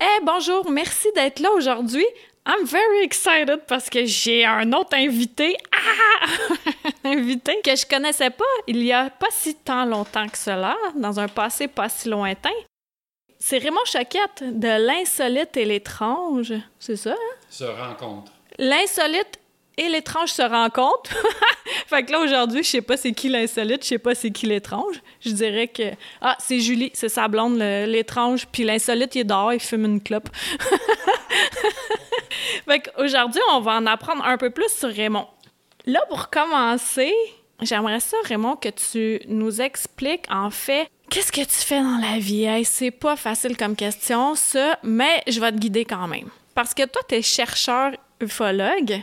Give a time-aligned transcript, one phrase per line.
[0.00, 2.06] Eh bonjour, merci d'être là aujourd'hui.
[2.46, 5.56] I'm very excited parce que j'ai un autre invité.
[5.72, 6.26] Ah!
[7.04, 11.18] invité que je connaissais pas il y a pas si tant longtemps que cela, dans
[11.18, 12.54] un passé pas si lointain.
[13.40, 16.54] C'est Raymond Choquette de L'insolite et l'étrange.
[16.78, 17.36] C'est ça, hein?
[17.50, 18.30] Se rencontre.
[18.56, 19.40] L'insolite
[19.78, 21.16] et l'étrange se rencontrent.
[21.86, 24.46] fait que là, aujourd'hui, je sais pas c'est qui l'insolite, je sais pas c'est qui
[24.46, 24.96] l'étrange.
[25.20, 25.90] Je dirais que.
[26.20, 30.02] Ah, c'est Julie, c'est sa blonde, l'étrange, puis l'insolite, il est dehors, il fume une
[30.02, 30.28] clope.
[32.68, 35.28] fait qu'aujourd'hui, on va en apprendre un peu plus sur Raymond.
[35.86, 37.14] Là, pour commencer,
[37.62, 42.18] j'aimerais ça, Raymond, que tu nous expliques, en fait, qu'est-ce que tu fais dans la
[42.18, 42.64] vie?
[42.64, 46.28] C'est pas facile comme question, ça, mais je vais te guider quand même.
[46.54, 49.02] Parce que toi, tu es chercheur ufologue.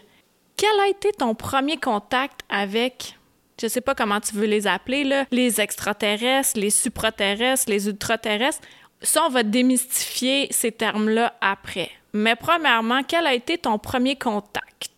[0.57, 3.17] Quel a été ton premier contact avec,
[3.61, 8.61] je sais pas comment tu veux les appeler, les extraterrestres, les supraterrestres, les ultraterrestres?
[9.01, 11.91] Ça, on va démystifier ces termes-là après.
[12.13, 14.89] Mais premièrement, quel a été ton premier contact?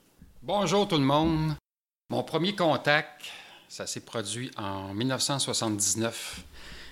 [0.44, 1.55] Bonjour tout le monde.
[2.11, 3.25] Mon premier contact,
[3.67, 6.44] ça s'est produit en 1979.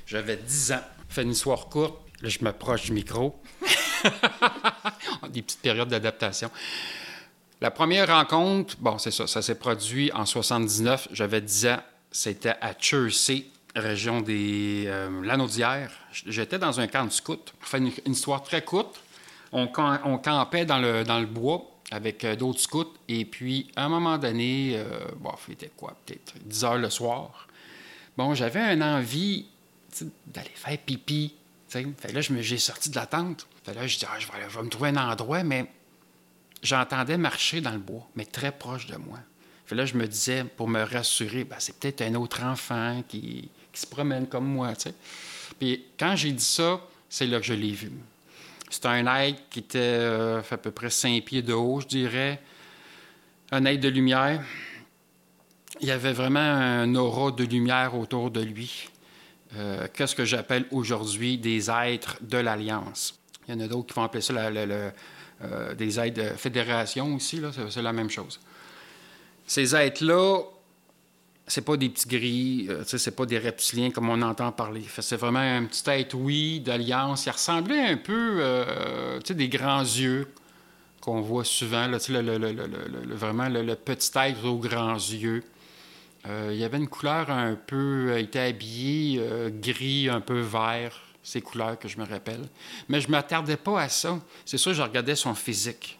[0.07, 0.83] J'avais 10 ans.
[1.07, 1.99] Fait une histoire courte.
[2.21, 3.39] Là, je m'approche du micro.
[5.29, 6.49] Des petites périodes d'adaptation.
[7.65, 11.07] La première rencontre, bon, c'est ça, ça s'est produit en 79.
[11.11, 11.79] J'avais 10 ans.
[12.11, 15.91] C'était à Chersey, région des euh, Lanaudières.
[16.11, 17.39] J'étais dans un camp de scouts.
[17.61, 19.01] Fait une, une histoire très courte.
[19.51, 22.93] On, cam- on campait dans le, dans le bois avec euh, d'autres scouts.
[23.07, 26.91] Et puis, à un moment donné, euh, bon, il était quoi, peut-être 10 heures le
[26.91, 27.47] soir.
[28.15, 29.47] Bon, j'avais une envie
[30.27, 31.33] d'aller faire pipi.
[31.67, 33.47] Fait que là, j'ai sorti de la tente.
[33.63, 35.65] Fait que là, je dis, ah, je, vais, je vais me trouver un endroit, mais
[36.65, 39.19] j'entendais marcher dans le bois, mais très proche de moi.
[39.71, 43.81] Là, je me disais, pour me rassurer, ben, c'est peut-être un autre enfant qui, qui
[43.81, 44.73] se promène comme moi.
[45.59, 47.91] Puis quand j'ai dit ça, c'est là que je l'ai vu.
[48.69, 52.41] C'était un être qui était euh, à peu près 5 pieds de haut, je dirais.
[53.51, 54.43] Un être de lumière.
[55.81, 58.89] Il y avait vraiment un aura de lumière autour de lui.
[59.55, 63.19] Euh, Qu'est-ce que j'appelle aujourd'hui des êtres de l'Alliance.
[63.47, 64.65] Il y en a d'autres qui vont appeler ça la-
[65.51, 68.39] euh, des êtres de fédération aussi, c'est la même chose.
[69.47, 70.39] Ces êtres-là,
[71.47, 74.83] c'est pas des petits gris, euh, c'est pas des reptiliens comme on entend parler.
[74.99, 77.25] C'est vraiment un petit être, oui, d'alliance.
[77.27, 80.27] Il ressemblait un peu, euh, des grands yeux
[81.01, 85.43] qu'on voit souvent, là, le, le- le- vraiment le, petit être aux grands yeux.
[86.27, 90.21] Euh, il y avait une couleur un peu, euh, il était habillé euh, gris, un
[90.21, 92.47] peu vert, ces couleurs que je me rappelle.
[92.87, 94.19] Mais je ne m'attardais pas à ça.
[94.45, 95.97] C'est sûr, je regardais son physique.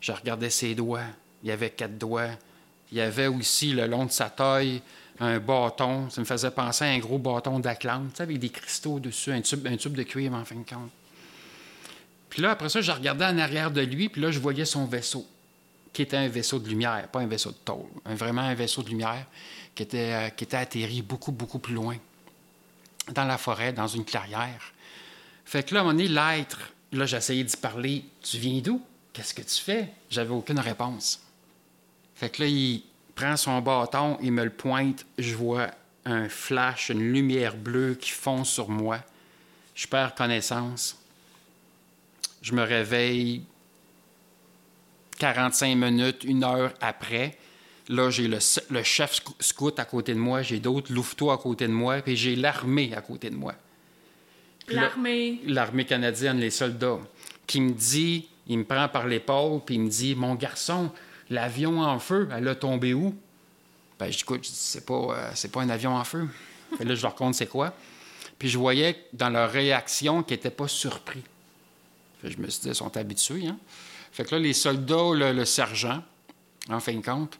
[0.00, 1.06] Je regardais ses doigts.
[1.44, 2.30] Il y avait quatre doigts.
[2.90, 4.82] Il y avait aussi, le long de sa taille,
[5.20, 6.10] un bâton.
[6.10, 9.62] Ça me faisait penser à un gros bâton d'Atlante, avec des cristaux dessus, un tube,
[9.62, 10.90] de cuivre, en fin de compte.
[12.28, 14.86] Puis là, après ça, je regardais en arrière de lui, puis là, je voyais son
[14.86, 15.24] vaisseau,
[15.92, 18.88] qui était un vaisseau de lumière, pas un vaisseau de tôle, vraiment un vaisseau de
[18.88, 19.26] lumière
[19.74, 21.96] qui était, euh, qui était atterri beaucoup, beaucoup plus loin,
[23.10, 24.72] dans la forêt, dans une clairière.
[25.44, 28.04] Fait que là, à un moment donné, l'être, là, j'essayais d'y parler.
[28.22, 28.82] Tu viens d'où?
[29.12, 29.88] Qu'est-ce que tu fais?
[30.10, 31.20] J'avais aucune réponse.
[32.14, 32.82] Fait que là, il
[33.14, 35.04] prend son bâton, il me le pointe.
[35.18, 35.70] Je vois
[36.04, 39.00] un flash, une lumière bleue qui fond sur moi.
[39.74, 40.98] Je perds connaissance.
[42.40, 43.44] Je me réveille
[45.18, 47.36] 45 minutes, une heure après.
[47.88, 48.38] Là, j'ai le,
[48.70, 52.00] le chef sc- scout à côté de moi, j'ai d'autres louveteaux à côté de moi,
[52.00, 53.54] puis j'ai l'armée à côté de moi.
[54.68, 55.40] L'armée.
[55.44, 56.98] l'armée canadienne, les soldats,
[57.46, 60.90] qui me dit, il me prend par l'épaule, puis il me dit Mon garçon,
[61.30, 63.14] l'avion en feu, elle a tombé où?
[63.98, 66.28] Ben, je dis Écoute, je dis, c'est pas, euh, c'est pas un avion en feu.
[66.80, 67.74] Là, je leur compte c'est quoi.
[68.38, 71.22] Puis je voyais dans leur réaction qu'ils n'étaient pas surpris.
[72.22, 73.46] Fait je me suis dit Ils sont habitués.
[73.48, 73.58] Hein?
[74.12, 76.02] Fait que là, les soldats, le, le sergent,
[76.68, 77.38] en fin de compte,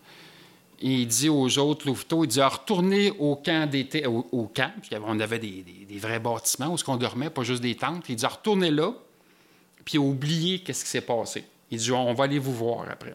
[0.82, 4.73] il dit aux autres louveteaux, il dit, Ah, retournez au camp d'été, au, camp,
[5.20, 8.08] avait des, vrais bâtiments où on dormait, pas juste des tentes.
[8.08, 8.93] Il dit, Ah, retournez là,
[9.84, 11.44] puis oubliez qu'est-ce qui s'est passé.
[11.70, 13.14] Il dit, on va aller vous voir après.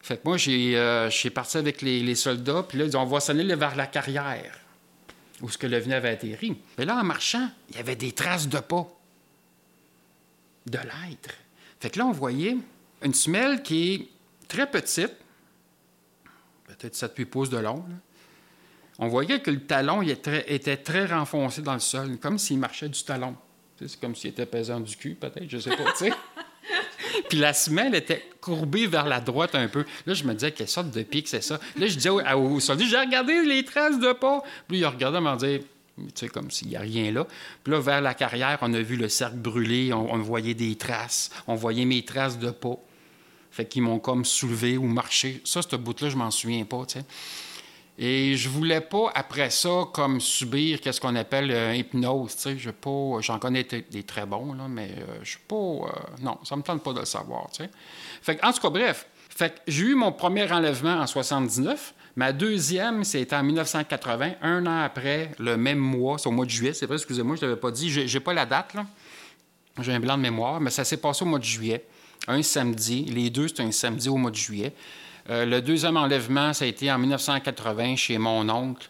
[0.00, 3.20] Fait que moi, j'ai, euh, parti avec les, soldats, puis là, il dit, on va
[3.20, 4.58] s'en aller vers la carrière,
[5.40, 6.56] où ce que le avait atterri.
[6.76, 8.88] Mais là, en marchant, il y avait des traces de pas
[10.66, 11.34] de l'être.
[11.80, 12.56] Fait que là, on voyait
[13.02, 14.08] une semelle qui est
[14.48, 15.12] très petite,
[16.82, 17.84] peut-être 7-8 pouces de long.
[18.98, 22.88] On voyait que le talon il était, très, renfoncé dans le sol, comme s'il marchait
[22.88, 23.36] du talon.
[23.80, 25.92] C'est comme s'il était pesant du cul, peut-être, je sais pas.
[27.28, 29.84] Puis la semelle était courbée vers la droite un peu.
[30.06, 31.58] Là, je me disais, quelle sorte de pic c'est ça?
[31.76, 34.42] Là, je disais au, soldat, j'ai regardé les traces de pas.
[34.68, 35.64] Puis il regardait, il me disait,
[35.96, 37.26] tu sais, comme s'il n'y a rien là.
[37.64, 41.30] Puis là, vers la carrière, on a vu le cercle brûlé, on, voyait des traces,
[41.46, 42.78] on voyait mes traces de pas.
[43.52, 45.42] Fait qu'ils m'ont comme soulevé ou marché.
[45.44, 47.04] Ça, ce bout-là, je m'en souviens pas, tu sais.
[47.98, 52.72] Et je voulais pas, après ça, comme subir qu'est-ce qu'on appelle euh, hypnose, tu sais.
[52.72, 53.20] pas...
[53.20, 55.54] J'en connais des très bons, là, mais euh, je suis pas...
[55.54, 55.88] Euh,
[56.22, 57.70] non, ça me tente pas de le savoir, tu sais.
[58.22, 59.06] Fait en tout cas, bref.
[59.28, 61.94] Fait j'ai eu mon premier enlèvement en 79.
[62.16, 66.50] Ma deuxième, c'était en 1980, un an après, le même mois, c'est au mois de
[66.50, 66.72] juillet.
[66.72, 67.90] C'est vrai, excusez-moi, je ne l'avais pas dit.
[67.90, 68.86] J'ai pas la date, là.
[69.80, 71.84] J'ai un blanc de mémoire, mais ça s'est passé au mois de juillet.
[72.28, 73.04] Un samedi.
[73.04, 74.72] Les deux, c'était un samedi au mois de juillet.
[75.30, 78.88] Euh, le deuxième enlèvement, ça a été en 1980 chez mon oncle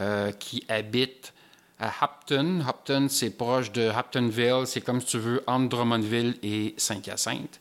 [0.00, 1.32] euh, qui habite
[1.78, 2.62] à Hopton.
[2.66, 4.66] Hopton, c'est proche de Hoptonville.
[4.66, 7.60] C'est comme si tu veux entre Drummondville et Saint-Hyacinthe.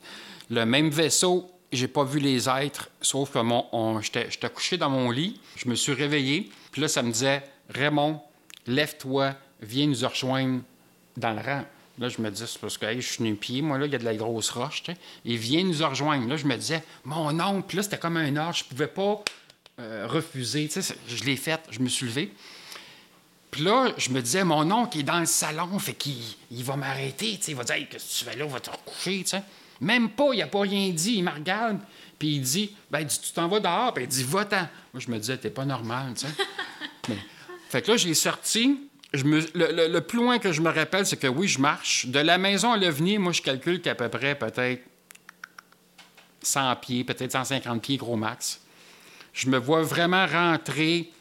[0.49, 5.11] Le même vaisseau j'ai pas vu les êtres, sauf que mon, j'étais couché dans mon
[5.11, 8.21] lit, je me suis réveillé, puis là, ça me disait Raymond,
[8.67, 10.61] lève-toi, viens nous rejoindre
[11.17, 11.63] dans le rang.
[11.97, 13.97] Là, je me disais, c'est parce que je suis nu-pied, moi, là, il y a
[13.97, 14.97] de la grosse roche, tu sais.
[15.23, 16.27] Et viens nous rejoindre.
[16.27, 19.23] Là, je me disais, mon oncle, puis là, c'était comme un ordre, je pouvais pas
[19.79, 20.95] euh, refuser, tu sais.
[21.07, 22.33] Je l'ai fait, je me suis levé.
[23.49, 26.21] Puis là, je me disais, mon oncle est dans le salon, fait qu'il
[26.51, 27.51] il va m'arrêter, tu sais.
[27.51, 29.43] Il va dire, hey, qu'est-ce que tu fais là, va te recoucher, tu sais.
[29.79, 31.15] Même pas, il n'a pas rien dit.
[31.15, 31.79] Il me regarde,
[32.19, 34.67] puis il dit, ben, tu t'en vas dehors, puis il dit, va-t'en.
[34.93, 37.15] Moi, je me disais, t'es pas normal, tu sais.
[37.69, 38.79] Fait que là, j'ai sorti.
[39.23, 42.07] Le, plus loin que je me rappelle, c'est que oui, je marche.
[42.07, 44.83] De la maison à l'avenir, moi, je calcule qu'à peu près, peut-être
[46.41, 48.61] 100 pieds, peut-être 150 pieds, gros max.
[49.33, 51.11] Je me vois vraiment rentrer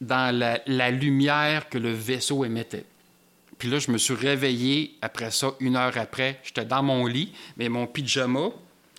[0.00, 0.36] dans
[0.66, 2.84] la lumière que le vaisseau émettait.
[3.62, 6.40] Puis là, je me suis réveillé après ça, une heure après.
[6.42, 8.48] J'étais dans mon lit, mais mon pyjama,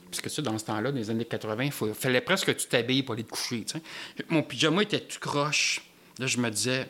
[0.09, 3.03] puisque sais, dans ce temps-là, dans les années 80, il fallait presque que tu t'habilles
[3.03, 3.65] pour aller te coucher.
[4.29, 5.81] Mon pyjama était tout croche.
[6.17, 6.87] Là, je me disais,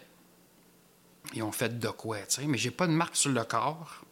[1.33, 4.03] ils ont fait de quoi, tu sais, mais j'ai pas de marque sur le corps.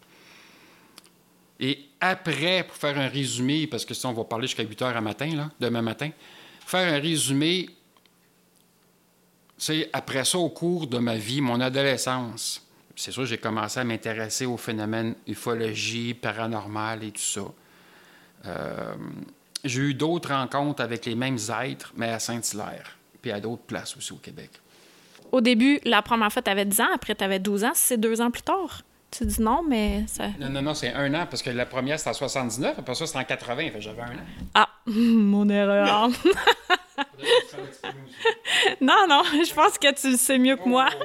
[1.59, 4.97] Et après, pour faire un résumé, parce que si on va parler jusqu'à 8 heures
[4.97, 6.09] à matin, là, demain matin,
[6.65, 7.69] faire un résumé,
[9.57, 12.65] c'est après ça, au cours de ma vie, mon adolescence,
[12.95, 17.41] c'est sûr, j'ai commencé à m'intéresser aux phénomènes ufologie, paranormal et tout ça.
[18.45, 18.95] Euh,
[19.63, 23.95] j'ai eu d'autres rencontres avec les mêmes êtres, mais à Saint-Hilaire, puis à d'autres places
[23.95, 24.49] aussi au Québec.
[25.31, 27.71] Au début, la première fois, tu avais 10 ans, après, tu avais 12 ans.
[27.73, 28.81] C'est deux ans plus tard.
[29.11, 30.27] Tu dis non, mais ça.
[30.39, 33.05] Non, non, non, c'est un an, parce que la première, c'était en 79, après ça,
[33.05, 34.25] c'était en 80, j'avais un an.
[34.53, 36.09] Ah, mon erreur.
[38.79, 40.87] non, non, je pense que tu le sais mieux que moi.
[40.97, 41.03] Oh.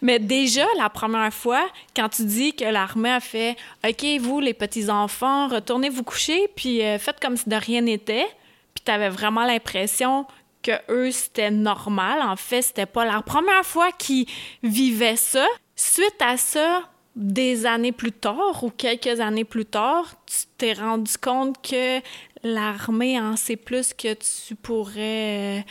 [0.00, 3.56] Mais déjà, la première fois, quand tu dis que l'armée a fait
[3.86, 8.26] OK, vous, les petits-enfants, retournez vous coucher, puis euh, faites comme si de rien n'était,
[8.74, 10.26] puis tu avais vraiment l'impression
[10.66, 12.20] que eux, c'était normal.
[12.22, 14.26] En fait, c'était pas la première fois qu'ils
[14.62, 15.46] vivaient ça.
[15.76, 16.82] Suite à ça,
[17.14, 22.00] des années plus tard ou quelques années plus tard, tu t'es rendu compte que
[22.42, 25.64] l'armée en sait plus que tu pourrais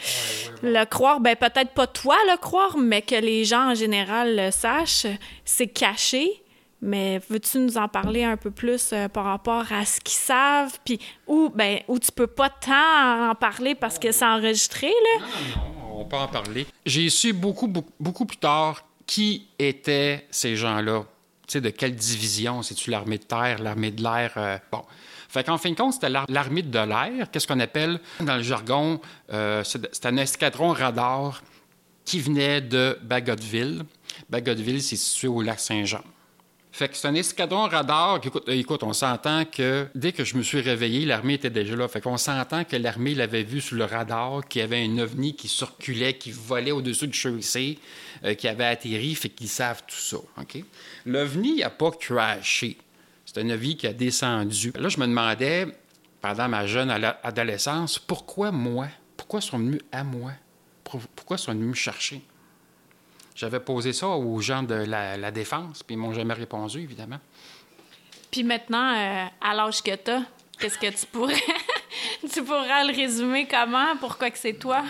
[0.63, 1.19] le croire.
[1.19, 5.07] Ben peut-être pas toi le croire, mais que les gens en général le sachent.
[5.43, 6.41] C'est caché.
[6.85, 10.77] Mais veux-tu nous en parler un peu plus euh, par rapport à ce qu'ils savent,
[10.85, 15.25] puis où, ben, où tu peux pas tant en parler parce que c'est enregistré, là?
[15.25, 16.67] Non, non, non, on peut en parler.
[16.85, 17.67] J'ai su beaucoup,
[17.99, 21.05] beaucoup, plus tard qui étaient ces gens-là.
[21.47, 22.61] Tu sais, de quelle division?
[22.61, 24.33] C'est-tu l'armée de terre, l'armée de l'air?
[24.37, 24.83] Euh, bon.
[25.27, 29.01] Fait qu'en fin de compte, c'était l'armée de l'air, qu'est-ce qu'on appelle dans le jargon,
[29.33, 31.41] euh, c'était un escadron radar
[32.05, 33.83] qui venait de Bagotville.
[34.29, 36.01] Bagotville, c'est situé au lac Saint-Jean.
[36.75, 38.19] Fait que c'est un escadron radar.
[38.47, 41.87] Écoute, on s'entend que dès que je me suis réveillé, l'armée était déjà là.
[41.87, 45.37] Fait qu'on s'entend que l'armée l'avait vu sur le radar, qu'il y avait un ovni
[45.37, 47.79] qui circulait, qui volait au-dessus du chaussée,
[48.25, 49.15] euh, qui avait atterri.
[49.15, 50.17] Fait qu'ils savent tout ça.
[51.05, 52.75] L'ovni n'a pas crashé.
[53.25, 54.73] C'est un vie qui a descendu.
[54.77, 55.67] Là, je me demandais,
[56.19, 56.91] pendant ma jeune
[57.23, 58.89] adolescence, pourquoi moi?
[59.15, 60.33] Pourquoi sont venus à moi?
[60.83, 62.21] Pourquoi sont venus me chercher?
[63.35, 67.19] J'avais posé ça aux gens de la, défense, puis ils m'ont jamais répondu, évidemment.
[68.31, 70.23] Puis maintenant, euh, à l'âge que tu as,
[70.57, 71.35] qu'est-ce que tu pourrais...
[72.33, 73.95] tu pourrais le résumer comment?
[73.99, 74.83] Pourquoi que c'est toi?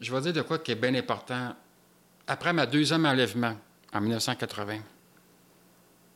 [0.00, 1.54] Je vais dire de quoi qui est bien important.
[2.26, 3.56] Après ma deuxième enlèvement,
[3.92, 4.78] en 1980,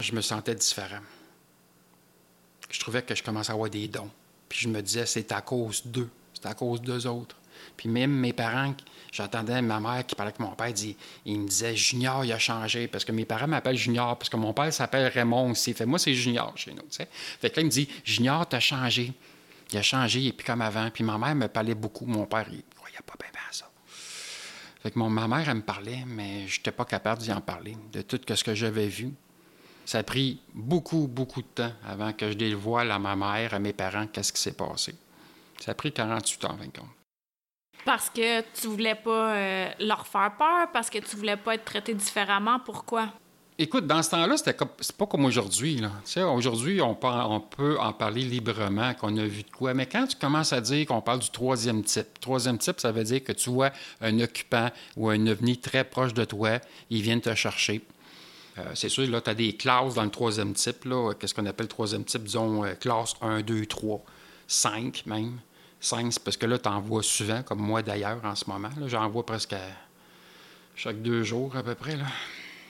[0.01, 1.01] je me sentais différent
[2.71, 4.11] je trouvais que je commençais à avoir des dons.
[4.49, 6.09] Puis je me disais, c'est à cause d'eux,
[6.41, 7.37] c'est à cause d'eux autres.
[7.77, 8.75] Puis même mes parents,
[9.13, 10.73] j'entendais ma mère qui parlait avec mon père,
[11.25, 12.89] il, me disait Junior, il a changé.
[12.89, 15.75] Parce que mes parents m'appellent Junior, parce que mon père s'appelle Raymond aussi.
[15.75, 16.83] Fait moi, c'est Junior chez nous.
[16.91, 19.13] Fait que là, il me dit Junior, t'as changé.
[19.71, 20.91] Il a changé, est plus comme avant.
[20.91, 22.07] Puis ma mère me parlait beaucoup.
[22.07, 23.71] Mon père, il croyait pas bien, à ça.
[24.83, 27.41] Fait que mon, ma mère, elle me parlait, mais je n'étais pas capable d'y en
[27.41, 29.13] parler, de tout ce que j'avais vu.
[29.85, 33.59] Ça a pris beaucoup, beaucoup de temps avant que je dévoile à ma mère, à
[33.59, 34.95] mes parents, qu'est-ce qui s'est passé.
[35.61, 36.89] Ça a pris 48 ans, 20 ans.
[37.85, 41.65] Parce que tu voulais pas euh, leur faire peur, parce que tu voulais pas être
[41.65, 42.61] traité différemment.
[42.61, 43.09] Pourquoi?
[43.61, 45.83] Écoute, dans ce temps-là, c'était c'est pas comme aujourd'hui.
[46.17, 49.75] Aujourd'hui, on, on, peut en parler librement, qu'on a vu de quoi.
[49.75, 53.03] Mais quand tu commences à dire qu'on parle du troisième type, troisième type, ça veut
[53.03, 56.61] dire que tu vois un occupant ou un ovni très proche de toi,
[56.91, 57.83] ils viennent te chercher.
[58.59, 60.87] Euh, c'est sûr, là, tu as des classes dans le troisième type.
[61.19, 62.23] Qu'est-ce qu'on appelle le troisième type?
[62.23, 64.05] Disons, euh, classe 1, 2, 3,
[64.47, 65.39] 5 même.
[65.81, 68.71] 5, c'est parce que là, tu en vois souvent, comme moi d'ailleurs en ce moment.
[68.87, 69.55] J'en vois presque
[70.75, 71.97] chaque deux jours à peu près.
[71.97, 72.07] Là.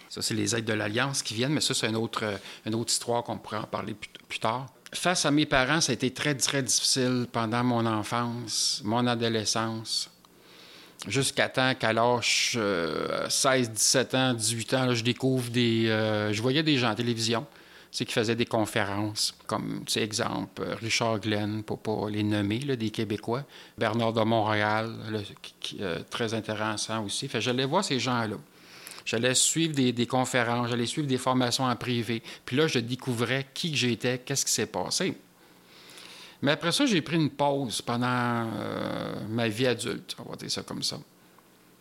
[0.09, 2.37] Ça, c'est les aides de l'Alliance qui viennent, mais ça, c'est une autre, euh,
[2.67, 3.95] une autre histoire qu'on pourrait en parler
[4.29, 4.67] plus, tard.
[4.95, 10.11] Face à mes parents, ça a été très, très difficile pendant mon enfance, mon adolescence,
[11.07, 12.59] jusqu'à temps qu'à l'âge
[13.29, 15.89] 16, 17 ans, 18 ans, je découvre des...
[15.89, 17.47] Euh, je voyais des gens en télévision
[17.91, 22.59] c'est qui faisaient des conférences, comme, tu sais, exemple, Richard Glenn, pour pas les nommer,
[22.59, 23.45] des Québécois,
[23.79, 24.95] Bernard de Montréal,
[25.81, 27.29] euh, très intéressant aussi.
[27.29, 28.37] Fait j'allais voir ces gens-là.
[29.07, 32.23] J'allais suivre des, conférences, j'allais suivre des formations en privé.
[32.45, 35.17] Puis là, je découvrais qui j'étais, qu'est-ce qui s'est passé.
[36.43, 40.51] Mais après ça, j'ai pris une pause pendant euh, ma vie adulte, on va dire
[40.51, 40.99] ça comme ça.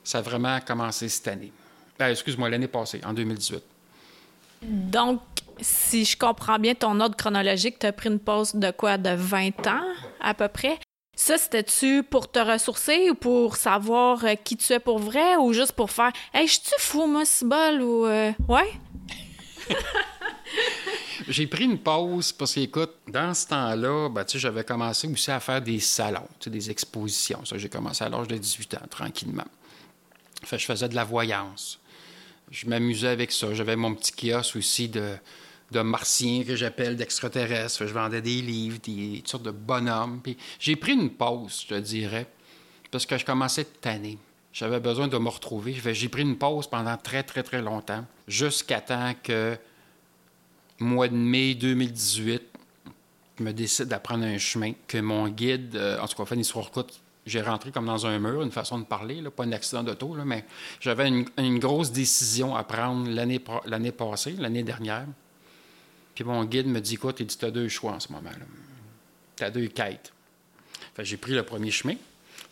[0.05, 1.51] Ça a vraiment commencé cette année.
[1.99, 3.61] Ben, excuse-moi, l'année passée, en 2018.
[4.61, 5.21] Donc,
[5.59, 8.97] si je comprends bien ton ordre chronologique, tu as pris une pause de quoi?
[8.97, 9.83] De 20 ans
[10.19, 10.79] à peu près?
[11.15, 15.51] Ça, c'était-tu pour te ressourcer ou pour savoir euh, qui tu es pour vrai ou
[15.51, 18.05] juste pour faire Hey, je suis fou, moi, ce bol ou.
[18.05, 18.71] Euh, ouais?
[21.27, 25.61] J'ai pris une pause parce qu'écoute, dans ce temps-là, ben, j'avais commencé aussi à faire
[25.61, 27.43] des salons, des expositions.
[27.43, 29.47] Ça, j'ai commencé à l'âge de 18 ans, tranquillement.
[30.43, 31.79] Fait, je faisais de la voyance.
[32.51, 33.53] Je m'amusais avec ça.
[33.53, 35.15] J'avais mon petit kiosque aussi de,
[35.71, 37.85] de martiens que j'appelle d'extraterrestres.
[37.85, 40.21] Je vendais des livres, des sortes de bonhommes.
[40.23, 42.27] Puis j'ai pris une pause, je te dirais,
[42.91, 44.17] parce que je commençais de tanner.
[44.53, 45.75] J'avais besoin de me retrouver.
[45.93, 49.57] J'ai pris une pause pendant très, très, très longtemps, jusqu'à temps que,
[50.79, 52.41] mois de mai 2018,
[53.37, 56.41] je me décide d'apprendre un chemin que mon guide, euh, en tout cas, fait une
[56.41, 59.83] histoire courte, j'ai rentré comme dans un mur, une façon de parler, pas un accident
[59.83, 60.45] d'auto, mais
[60.79, 65.05] j'avais une, grosse décision à prendre l'année passée, l'année dernière.
[66.15, 68.31] Puis mon guide me dit Écoute, il dit Tu as deux choix en ce moment.
[69.35, 70.11] Tu as deux quêtes.
[70.99, 71.95] j'ai pris le premier chemin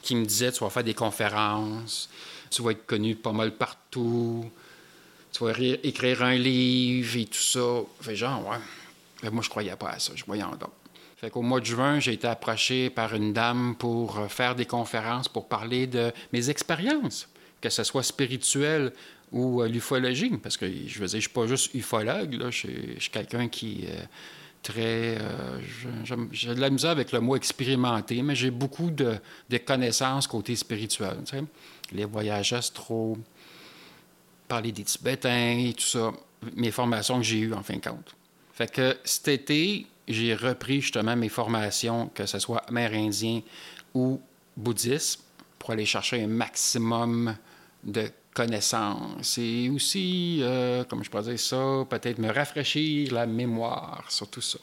[0.01, 2.09] qui me disait Tu vas faire des conférences,
[2.51, 4.51] tu vas être connu pas mal partout,
[5.31, 5.53] tu vas
[5.83, 7.81] écrire un livre et tout ça.
[8.01, 9.31] Fait genre, ouais.
[9.31, 10.11] Moi, je croyais pas à ça.
[10.15, 10.71] Je voyais en d'autres.
[11.25, 14.67] Fait qu'au mois de juin, j'ai été approché par une dame pour euh, faire des
[14.67, 17.27] conférences, pour parler de mes expériences,
[17.61, 18.93] que ce soit spirituel
[19.31, 22.67] ou euh, l'ufologie, parce que je veux dire, je suis pas juste ufologue, là, je,
[22.99, 24.07] suis quelqu'un qui est
[24.61, 25.17] très...
[25.19, 25.59] Euh,
[26.31, 29.17] j'ai de la misère avec le mot expérimenté, mais j'ai beaucoup de,
[29.65, 31.17] connaissances côté spirituel,
[31.91, 33.17] les voyages astraux,
[34.47, 36.11] parler des Tibétains tout ça,
[36.55, 38.15] mes formations que j'ai eues en fin de compte.
[38.53, 43.41] Fait que cet été, j'ai repris justement mes formations, que ce soit amérindien
[43.93, 44.21] ou
[44.55, 45.21] bouddhiste,
[45.59, 47.35] pour aller chercher un maximum
[47.83, 54.05] de connaissances et aussi, euh, comme je pourrais dire ça, peut-être me rafraîchir la mémoire
[54.09, 54.59] sur tout ça.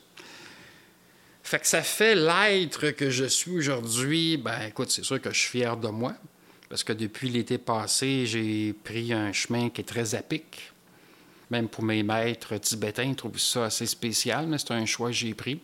[1.43, 4.37] Fait que ça fait l'être que je suis aujourd'hui.
[4.37, 6.15] Ben écoute, c'est sûr que je suis fier de moi,
[6.69, 10.23] parce que depuis l'été passé, j'ai pris un chemin qui est très à
[11.53, 15.17] Même pour mes maîtres tibétains, ils trouvent ça assez spécial, mais c'est un choix que
[15.17, 15.61] j'ai pris.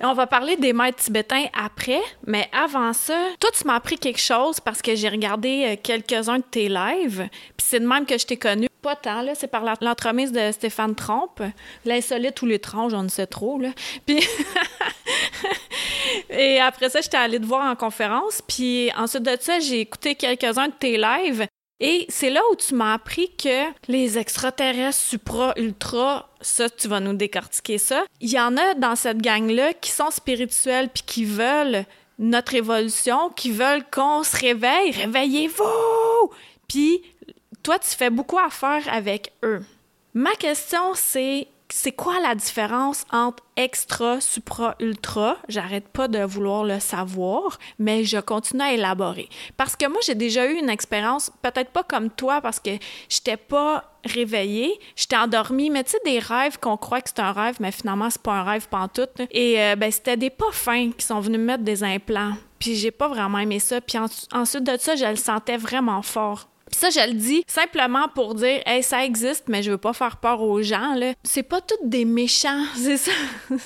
[0.00, 4.18] On va parler des maîtres tibétains après, mais avant ça, toi, tu m'as appris quelque
[4.18, 8.18] chose parce que j'ai regardé euh, quelques-uns de tes lives, puis c'est de même que
[8.18, 8.66] je t'ai connu.
[8.82, 11.40] Pas tant, là, c'est par l'entremise de Stéphane Trompe.
[11.84, 13.68] L'insolite ou l'étrange, on ne sait trop, là.
[14.04, 14.18] Puis...
[16.30, 20.16] Et après ça, j'étais allée te voir en conférence, puis ensuite de ça, j'ai écouté
[20.16, 21.46] quelques-uns de tes lives,
[21.80, 27.00] et c'est là où tu m'as appris que les extraterrestres supra, ultra, ça, tu vas
[27.00, 28.04] nous décortiquer ça.
[28.20, 31.84] Il y en a dans cette gang-là qui sont spirituels puis qui veulent
[32.18, 34.90] notre évolution, qui veulent qu'on se réveille.
[34.90, 36.30] Réveillez-vous!
[36.68, 37.02] Puis
[37.62, 39.62] toi, tu fais beaucoup affaire avec eux.
[40.12, 45.36] Ma question, c'est c'est quoi la différence entre extra, supra, ultra?
[45.48, 49.28] J'arrête pas de vouloir le savoir, mais je continue à élaborer.
[49.56, 52.70] Parce que moi, j'ai déjà eu une expérience, peut-être pas comme toi, parce que
[53.08, 57.32] j'étais pas réveillée, j'étais endormie, mais tu sais, des rêves qu'on croit que c'est un
[57.32, 59.20] rêve, mais finalement, c'est pas un rêve pantoute.
[59.30, 62.34] Et euh, ben, c'était des pas fins qui sont venus me mettre des implants.
[62.58, 63.80] Puis j'ai pas vraiment aimé ça.
[63.80, 63.98] Puis
[64.32, 66.48] ensuite de ça, je le sentais vraiment fort.
[66.70, 69.92] Puis ça, je le dis simplement pour dire, hey, ça existe, mais je veux pas
[69.92, 71.12] faire peur aux gens, là.
[71.24, 73.12] C'est pas tous des méchants, c'est ça.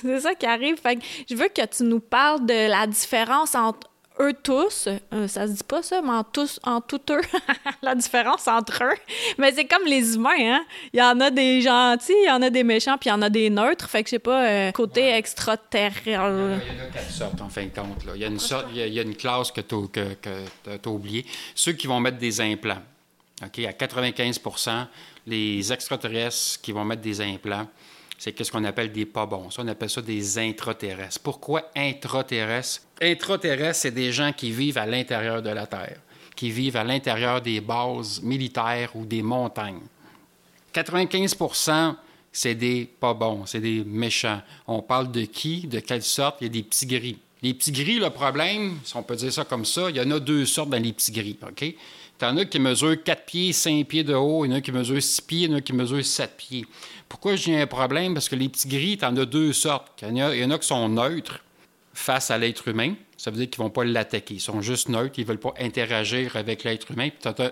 [0.02, 0.76] c'est ça qui arrive.
[0.80, 3.88] Fait que je veux que tu nous parles de la différence entre
[4.20, 7.20] eux tous, euh, ça se dit pas ça, mais en tous, en tout eux,
[7.82, 8.96] la différence entre eux.
[9.38, 10.64] Mais c'est comme les humains, hein.
[10.92, 13.16] Il y en a des gentils, il y en a des méchants, puis il y
[13.16, 13.88] en a des neutres.
[13.88, 16.02] Fait que je sais pas, euh, côté extraterrestre.
[16.06, 16.58] Il y, en a,
[16.92, 18.04] quatre sortes, en fin de compte.
[18.04, 18.12] Là.
[18.14, 20.30] Il, y a une sorte, il, y a, une classe que tu que, que
[20.70, 21.26] as oubliée.
[21.54, 22.82] Ceux qui vont mettre des implants.
[23.46, 23.58] OK?
[23.64, 24.86] À 95%
[25.26, 27.66] les extraterrestres qui vont mettre des implants,
[28.18, 29.50] c'est ce qu'on appelle des pas bons.
[29.50, 31.20] Ça, on appelle ça des intraterrestres.
[31.20, 32.82] Pourquoi intraterrestres?
[33.00, 36.00] Intraterrestres, c'est des gens qui vivent à l'intérieur de la Terre,
[36.36, 39.82] qui vivent à l'intérieur des bases militaires ou des montagnes.
[40.74, 41.96] 95%
[42.34, 44.42] c'est des pas bons, c'est des méchants.
[44.66, 46.38] On parle de qui, de quelle sorte?
[46.40, 47.18] Il y a des petits gris.
[47.42, 50.10] Les petits gris, le problème, si on peut dire ça comme ça, il y en
[50.10, 51.74] a deux sortes dans les petits gris, OK?
[52.25, 54.61] Tu en as qui mesurent 4 pieds, 5 pieds de haut, il y en a
[54.62, 56.64] qui mesurent 6 pieds, il y en a qui mesurent 7 pieds.
[57.07, 58.14] Pourquoi j'ai un problème?
[58.14, 60.02] Parce que les petits gris, tu en as deux sortes.
[60.02, 61.45] Il y, en a, qui sont neutres
[61.93, 62.95] face à l'être humain.
[63.19, 64.35] Ça veut dire qu'ils ne vont pas l'attaquer.
[64.35, 67.11] Ils sont juste neutres, ils ne veulent pas interagir avec l'être humain.
[67.11, 67.43] Puis tu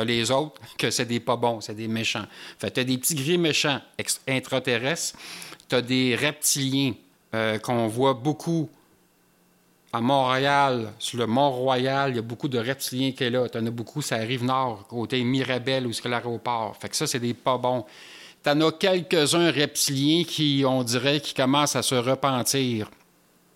[0.00, 2.24] as, les autres que c'est des pas bons, c'est des méchants.
[2.58, 3.82] Fait tu as des petits gris méchants
[4.26, 5.18] intraterrestres.
[5.68, 6.94] Tu as des reptiliens
[7.34, 8.70] euh, qu'on voit beaucoup
[9.92, 13.48] à Montréal, sur le Mont-Royal, il y a beaucoup de reptiliens qui sont là.
[13.48, 16.76] Tu en as beaucoup, ça arrive nord, côté Mirabel, où c'est l'aéroport.
[16.78, 17.84] Fait que ça, c'est des pas bons.
[18.42, 22.90] Tu en as quelques-uns reptiliens qui, on dirait, qui commencent à se repentir.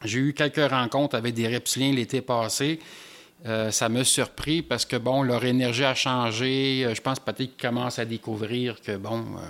[0.05, 2.81] J'ai eu quelques rencontres avec des reptiliens l'été passé.
[3.45, 6.85] Euh, ça m'a surpris parce que, bon, leur énergie a changé.
[6.85, 9.41] Euh, je pense peut-être qu'ils commencent à découvrir que, bon, euh,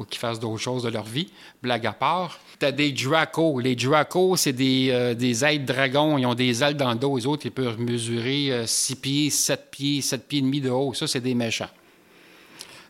[0.00, 1.30] faut qu'ils fassent d'autres choses de leur vie.
[1.62, 2.38] Blague à part.
[2.58, 3.60] Tu as des Draco.
[3.60, 6.16] Les Draco, c'est des, euh, des ailes dragons.
[6.16, 7.18] Ils ont des ailes dans le dos.
[7.18, 10.70] Les autres, ils peuvent mesurer 6 euh, pieds, 7 pieds, 7 pieds et demi de
[10.70, 10.94] haut.
[10.94, 11.68] Ça, c'est des méchants.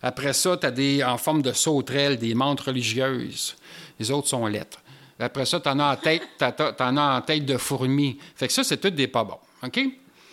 [0.02, 3.56] Après ça, tu as des en forme de sauterelles, des mantes religieuses.
[3.98, 4.80] Les autres sont lettres.
[5.18, 8.18] Après ça, tu en as en tête, en as en tête de fourmis.
[8.36, 9.40] Fait que ça, c'est tout des pas bons.
[9.64, 9.80] OK?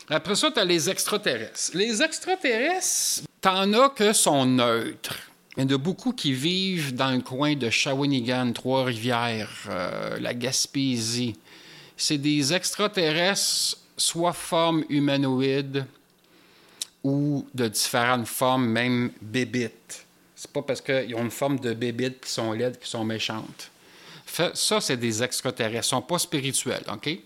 [0.10, 1.72] Après ça, tu as les extraterrestres.
[1.74, 5.18] Les extraterrestres, t'en as que sont neutres.
[5.58, 11.36] Il y beaucoup qui vivent dans le coin de Shawinigan, Trois-Rivières, euh, la Gaspésie.
[11.98, 15.88] C'est des extraterrestres, soit forme humanoïde
[17.04, 20.06] ou de différentes formes, même bébites.
[20.36, 23.72] C'est pas parce qu'ils ont une forme de bébite qui sont laides, qui sont méchantes.
[24.54, 25.88] Ça, c'est des extraterrestres.
[25.88, 27.18] Ils sont pas spirituels, OK?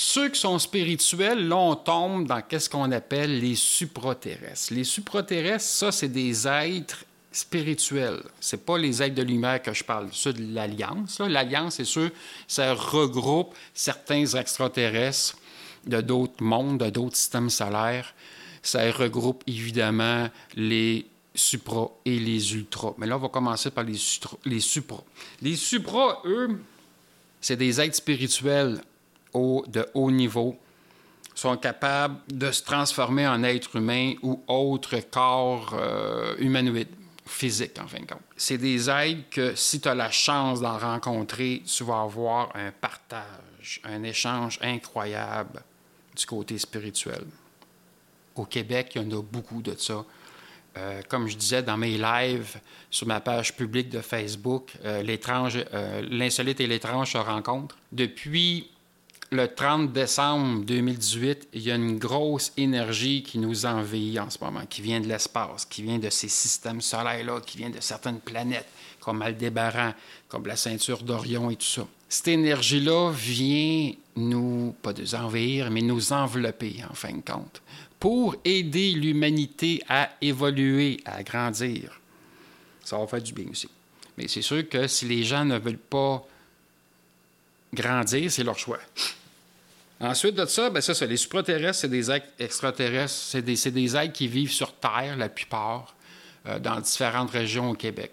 [0.00, 4.72] Ceux qui sont spirituels, là, on tombe dans ce qu'on appelle les supraterrestres.
[4.72, 8.22] Les supraterrestres, ça, c'est des êtres spirituels.
[8.38, 11.18] C'est pas les êtres de lumière que je parle, ceux de l'Alliance.
[11.18, 12.12] L'Alliance, c'est ceux,
[12.46, 15.36] ça regroupe certains extraterrestres
[15.84, 18.14] de d'autres mondes, de d'autres systèmes solaires.
[18.62, 22.94] Ça regroupe évidemment les supra et les ultras.
[22.98, 23.98] Mais là, on va commencer par les,
[24.44, 25.02] les supra.
[25.42, 26.62] Les supra, eux,
[27.40, 28.80] c'est des êtres spirituels
[29.34, 30.58] de haut niveau
[31.38, 36.88] sont capables de se transformer en être humain ou autre corps euh, humanoïde,
[37.26, 38.22] physique en fin de compte.
[38.36, 42.72] C'est des êtres que si tu as la chance d'en rencontrer, tu vas avoir un
[42.72, 45.62] partage, un échange incroyable
[46.16, 47.24] du côté spirituel.
[48.34, 50.04] Au Québec, il y en a beaucoup de ça.
[50.76, 52.58] Euh, comme je disais dans mes lives
[52.90, 55.58] sur ma page publique de Facebook, euh, l'étrange,
[56.10, 57.76] l'insolite et l'étrange se rencontrent.
[57.92, 58.70] Depuis
[59.30, 64.38] le 30 décembre 2018, il y a une grosse énergie qui nous envahit en ce
[64.42, 68.20] moment, qui vient de l'espace, qui vient de ces systèmes solaires-là, qui vient de certaines
[68.20, 68.68] planètes,
[69.00, 69.92] comme Aldébaran,
[70.28, 71.86] comme la ceinture d'Orion et tout ça.
[72.08, 77.60] Cette énergie-là vient nous, pas nous envahir, mais nous envelopper, en fin de compte,
[78.00, 82.00] pour aider l'humanité à évoluer, à grandir.
[82.82, 83.68] Ça va faire du bien aussi.
[84.16, 86.26] Mais c'est sûr que si les gens ne veulent pas
[87.74, 88.78] grandir, c'est leur choix.
[90.00, 94.12] Ensuite de ça, ben ça, les supraterrestres, c'est des êtres extraterrestres, c'est des, des, êtres
[94.12, 95.96] qui vivent sur Terre, la plupart,
[96.46, 98.12] euh, dans différentes régions au Québec.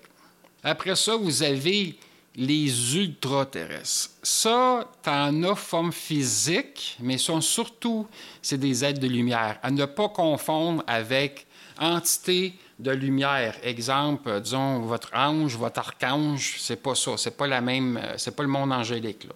[0.63, 1.95] Après ça, vous avez
[2.35, 4.09] les ultra-terrestres.
[4.23, 8.07] Ça, t'en as forme physique, mais sont surtout,
[8.41, 9.59] c'est des êtres de lumière.
[9.61, 11.45] À ne pas confondre avec
[11.79, 13.55] entité de lumière.
[13.63, 17.17] Exemple, euh, disons, votre ange, votre archange, c'est pas ça.
[17.17, 19.27] C'est pas la même, euh, c'est pas le monde angélique.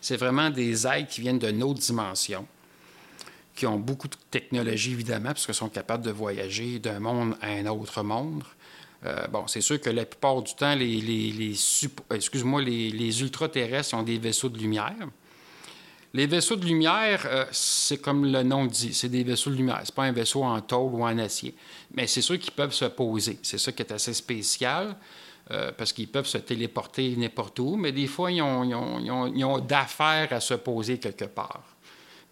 [0.00, 2.46] C'est vraiment des êtres qui viennent de nos dimensions,
[3.54, 7.48] qui ont beaucoup de technologie, évidemment, parce qu'ils sont capables de voyager d'un monde à
[7.48, 8.44] un autre monde.
[9.06, 11.58] Euh, bon, c'est sûr que la plupart du temps, les, les,
[12.10, 15.08] excuse-moi, les, les ultra-terrestres ont des vaisseaux de lumière.
[16.14, 19.80] Les vaisseaux de lumière, euh, c'est comme le nom dit, c'est des vaisseaux de lumière.
[19.84, 21.56] C'est pas un vaisseau en tôle ou en acier.
[21.92, 23.40] Mais c'est sûr qu'ils peuvent se poser.
[23.42, 24.96] C'est ça qui est assez spécial.
[25.50, 30.40] Euh, parce qu'ils peuvent se téléporter n'importe où, mais des fois, ils ont, d'affaires à
[30.40, 31.64] se poser quelque part.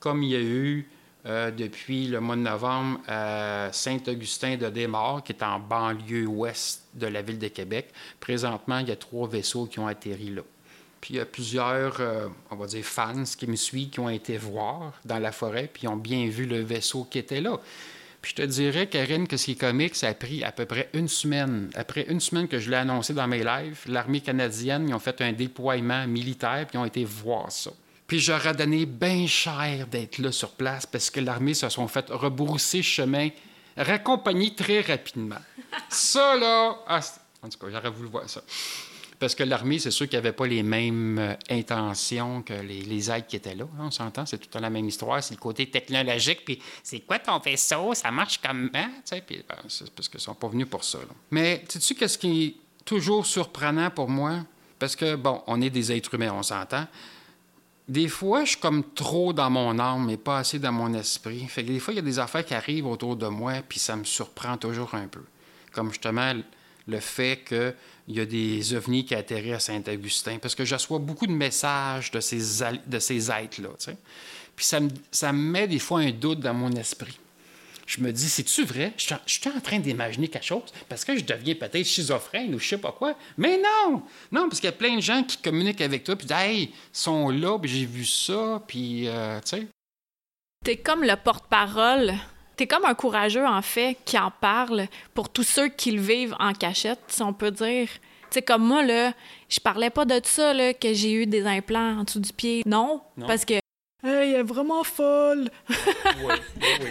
[0.01, 0.89] Comme il y a eu
[1.27, 6.85] euh, depuis le mois de novembre à Saint-Augustin de Desmaures, qui est en banlieue ouest
[6.95, 7.93] de la ville de Québec.
[8.19, 10.43] Présentement, il y a trois vaisseaux qui ont atterri là.
[11.03, 14.09] Puis il y a plusieurs, euh, on va dire, fans qui me suivent, qui ont
[14.09, 17.59] été voir dans la forêt, puis ont bien vu le vaisseau qui était là.
[18.23, 20.65] Puis je te dirais, Karine, que ce qui est comique, ça a pris à peu
[20.65, 21.71] près une semaine.
[21.75, 25.21] Après une semaine que je l'ai annoncé dans mes lives, l'armée canadienne, ils ont fait
[25.23, 27.73] un déploiement militaire, puis ils ont été voir ça.
[28.07, 32.11] Puis j'aurais donné bien cher d'être là sur place parce que l'armée se sont fait
[32.11, 33.31] rebrousser chemin,
[33.77, 35.41] raccompagner très rapidement.
[35.89, 37.01] ça, là, ah,
[37.43, 38.41] en tout cas, j'aurais voulu voir ça.
[39.23, 42.83] Parce que l'armée, c'est sûr qu'il n'y avait pas les mêmes euh, intentions que les,
[42.83, 43.69] les, aides qui étaient là.
[43.79, 45.23] Hein, on s'entend, c'est tout à la même histoire.
[45.23, 46.45] C'est le côté technologique.
[46.45, 47.95] Puis, c'est quoi ton vaisseau?
[47.95, 48.89] Ça marche comment?
[49.25, 50.99] Puis, ben, c'est parce qu'ils ne sont pas venus pour ça.
[51.31, 52.55] Mais, tu sais, qu'est-ce qui est
[52.85, 54.41] toujours surprenant pour moi?
[54.81, 56.89] Parce que, bon, on est des êtres humains, on s'entend.
[57.87, 61.47] Des fois, je suis comme trop dans mon âme et pas assez dans mon esprit.
[61.47, 63.79] Fait que des fois, il y a des affaires qui arrivent autour de moi, puis
[63.79, 65.23] ça me surprend toujours un peu.
[65.71, 66.35] Comme justement
[66.89, 67.45] le fait
[68.07, 71.33] qu'il y a des ovnis qui atterrissent à Saint-Augustin, parce que je reçois beaucoup de
[71.33, 73.71] messages de ces, de ces êtres-là.
[74.57, 77.19] Puis ça me, ça me met des fois un doute dans mon esprit.
[77.87, 78.95] Je me dis, c'est-tu vrai?
[78.97, 82.69] Je suis en train d'imaginer quelque chose parce que je deviens peut-être schizophrène ou je
[82.69, 83.17] sais pas quoi.
[83.37, 84.03] Mais non!
[84.31, 86.63] Non, parce qu'il y a plein de gens qui communiquent avec toi puis disent, hey,
[86.63, 89.67] ils sont là, puis j'ai vu ça, puis, euh, tu sais.
[90.65, 92.15] T'es comme le porte-parole
[92.57, 96.37] T'es comme un courageux, en fait, qui en parle pour tous ceux qui le vivent
[96.39, 97.89] en cachette, si on peut dire.
[97.89, 99.13] Tu sais, comme moi, là,
[99.49, 102.63] je parlais pas de ça, là, que j'ai eu des implants en dessous du pied.
[102.67, 103.55] Non, parce que.
[103.55, 103.63] Hey,
[104.05, 105.49] elle est vraiment folle!
[105.71, 106.89] oui, oui, oui.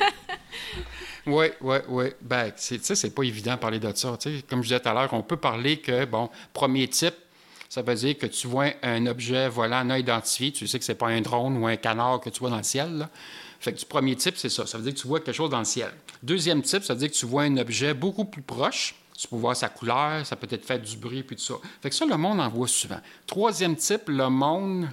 [1.27, 1.47] Oui,
[1.87, 4.17] oui, Ben, tu sais, c'est pas évident de parler de ça.
[4.49, 7.13] Comme je disais tout à l'heure, on peut parler que, bon, premier type,
[7.69, 10.51] ça veut dire que tu vois un objet volant non identifié.
[10.51, 12.63] Tu sais que c'est pas un drone ou un canard que tu vois dans le
[12.63, 12.97] ciel.
[12.97, 13.09] Là.
[13.61, 14.65] Fait que du premier type, c'est ça.
[14.65, 15.91] Ça veut dire que tu vois quelque chose dans le ciel.
[16.23, 18.95] Deuxième type, ça veut dire que tu vois un objet beaucoup plus proche.
[19.15, 21.53] Tu peux voir sa couleur, ça peut être fait du bruit, puis tout ça.
[21.79, 22.99] Fait que ça, le monde en voit souvent.
[23.27, 24.87] Troisième type, le monde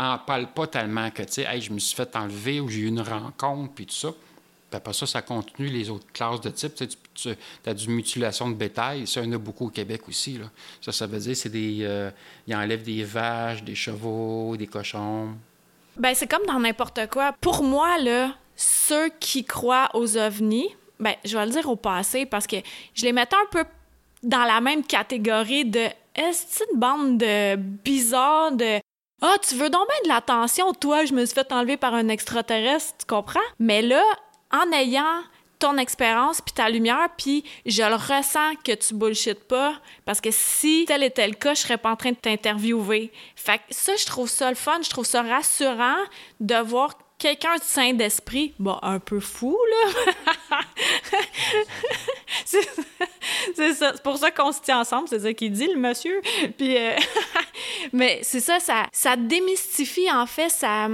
[0.00, 2.80] en parle pas tellement que, tu sais, hey, je me suis fait enlever ou j'ai
[2.80, 4.08] eu une rencontre, puis tout ça.
[4.10, 6.74] Puis après ça, ça continue les autres classes de type.
[6.74, 9.06] Tu, tu as du mutilation de bétail.
[9.06, 10.38] Ça, il y en a beaucoup au Québec aussi.
[10.38, 10.46] Là.
[10.80, 11.80] Ça, ça veut dire c'est des.
[11.82, 12.10] Euh,
[12.48, 15.36] ils enlèvent des vaches, des chevaux, des cochons.
[15.96, 17.32] Ben, c'est comme dans n'importe quoi.
[17.40, 22.26] Pour moi, là, ceux qui croient aux ovnis, ben, je vais le dire au passé
[22.26, 22.56] parce que
[22.94, 23.64] je les mettais un peu
[24.22, 28.80] dans la même catégorie de est-ce une bande de bizarres de
[29.24, 32.08] ah, tu veux donc bien de l'attention, toi, je me suis fait enlever par un
[32.08, 33.38] extraterrestre, tu comprends?
[33.60, 34.02] Mais là,
[34.50, 35.22] en ayant
[35.62, 40.30] ton expérience puis ta lumière, puis je le ressens que tu bullshit pas, parce que
[40.32, 43.12] si tel était le cas, je serais pas en train de t'interviewer.
[43.36, 46.02] Fait que ça, je trouve ça le fun, je trouve ça rassurant
[46.40, 50.58] de voir quelqu'un de sain d'esprit, bon, un peu fou, là.
[52.44, 52.62] c'est
[53.74, 53.92] ça.
[53.94, 56.20] C'est pour ça qu'on se tient ensemble, c'est ça qu'il dit, le monsieur.
[56.58, 56.96] Puis, euh,
[57.92, 60.88] mais c'est ça, ça, ça démystifie, en fait, ça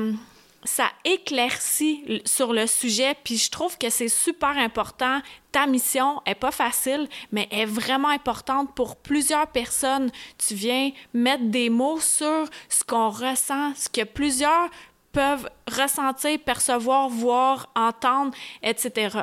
[0.64, 5.20] ça éclaircit sur le sujet, puis je trouve que c'est super important.
[5.52, 10.10] Ta mission est pas facile, mais est vraiment importante pour plusieurs personnes.
[10.36, 14.68] Tu viens mettre des mots sur ce qu'on ressent, ce que plusieurs
[15.12, 19.20] peuvent ressentir, percevoir, voir, entendre, etc.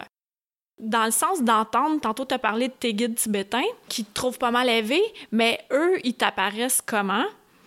[0.79, 4.37] Dans le sens d'entendre, tantôt tu as parlé de tes guides tibétains qui te trouvent
[4.37, 7.25] pas mal élevés, mais eux, ils t'apparaissent comment?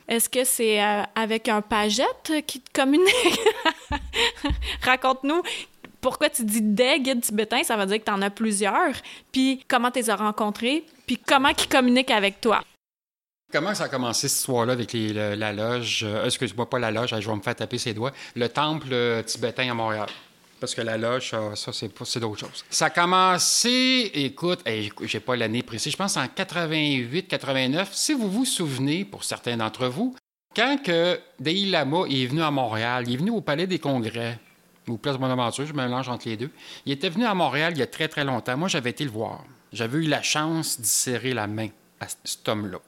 [0.08, 3.40] Est-ce que c'est euh, avec un pagette qui te communique?
[4.82, 5.42] Raconte-nous
[6.00, 8.94] pourquoi tu dis des guides tibétains, ça veut dire que tu en as plusieurs,
[9.32, 12.62] puis comment tu les as rencontrés, puis comment ils communiquent avec toi?
[13.52, 17.28] Comment ça a commencé cette histoire-là avec la loge, euh, excuse-moi pas la loge, je
[17.28, 20.08] vais me faire taper ses doigts, le temple euh, tibétain à Montréal.
[20.60, 22.64] Parce que la loge, ça, ça, c'est, c'est d'autres choses.
[22.70, 27.90] Ça a commencé, écoute, hey, j'ai pas l'année précise, je pense en 88, 89.
[27.92, 30.16] Si vous vous souvenez, pour certains d'entre vous,
[30.56, 34.38] quand que Dalai Lama est venu à Montréal, il est venu au Palais des Congrès,
[34.88, 36.50] ou Place Bonaventure, je mélange entre les deux.
[36.86, 38.56] Il était venu à Montréal il y a très, très longtemps.
[38.56, 39.44] Moi, j'avais été le voir.
[39.72, 41.68] J'avais eu la chance d'y serrer la main
[42.00, 42.78] à cet homme-là.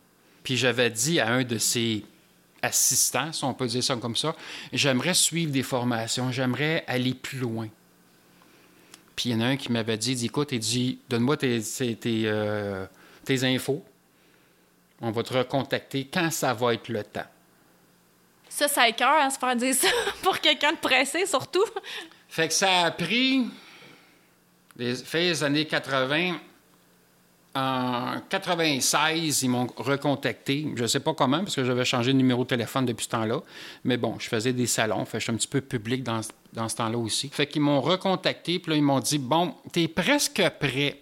[0.43, 2.05] Puis j'avais dit à un de ses
[2.63, 4.35] assistants, si on peut dire ça comme ça,
[4.73, 7.69] j'aimerais suivre des formations, j'aimerais aller plus loin.
[9.17, 11.61] Puis il y en a un qui m'avait dit, dit, écoute, il dit, donne-moi tes,
[11.61, 12.87] tes, tes, euh,
[13.25, 13.85] tes infos.
[15.01, 17.27] On va te recontacter quand ça va être le temps.
[18.49, 19.89] Ça, ça écœure à se faire dire ça
[20.23, 21.65] pour quelqu'un de pressé, surtout.
[22.29, 23.47] Fait que ça a pris
[24.77, 26.39] les, fait les années 80.
[27.55, 30.69] En 96, ils m'ont recontacté.
[30.77, 33.11] Je ne sais pas comment, parce que j'avais changé de numéro de téléphone depuis ce
[33.11, 33.41] temps-là.
[33.85, 35.05] Mais bon, je faisais des salons.
[35.05, 37.29] Fait je suis un petit peu public dans, ce- temps-là aussi.
[37.31, 38.61] Fait qu'ils m'ont recontacté.
[38.61, 41.01] Puis là, ils m'ont dit Bon, t'es presque prêt.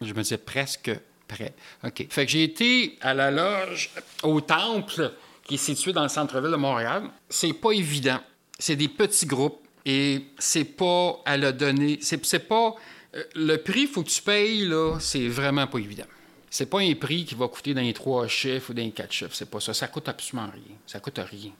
[0.00, 0.90] Je me disais presque
[1.28, 1.54] prêt.
[1.84, 2.06] OK.
[2.10, 3.90] Fait que j'ai été à la loge
[4.24, 5.12] au temple
[5.44, 7.04] qui est situé dans le centre-ville de Montréal.
[7.28, 8.18] C'est pas évident.
[8.58, 11.98] C'est des petits groupes et c'est pas à le donner.
[12.02, 12.74] C'est pas.
[13.14, 16.06] Euh, Le prix, faut que tu payes, là, c'est vraiment pas évident.
[16.50, 19.12] C'est pas un prix qui va coûter dans les trois chiffres ou dans les quatre
[19.12, 19.34] chiffres.
[19.34, 19.74] C'est pas ça.
[19.74, 20.76] Ça coûte absolument rien.
[20.86, 21.52] Ça coûte rien.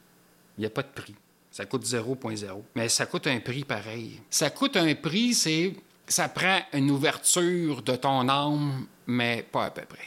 [0.56, 1.14] Il n'y a pas de prix.
[1.50, 2.62] Ça coûte 0,0.
[2.74, 4.20] Mais ça coûte un prix pareil.
[4.30, 5.74] Ça coûte un prix, c'est.
[6.06, 9.98] Ça prend une ouverture de ton âme, mais pas à peu près.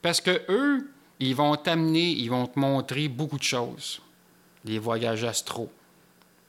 [0.00, 0.88] Parce que eux,
[1.18, 4.00] ils vont t'amener, ils vont te montrer beaucoup de choses.
[4.64, 5.70] Des voyages astro.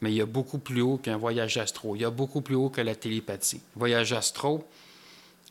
[0.03, 1.95] Mais il y a beaucoup plus haut qu'un voyage astro.
[1.95, 3.61] Il y a beaucoup plus haut que la télépathie.
[3.73, 4.67] Voyage astro,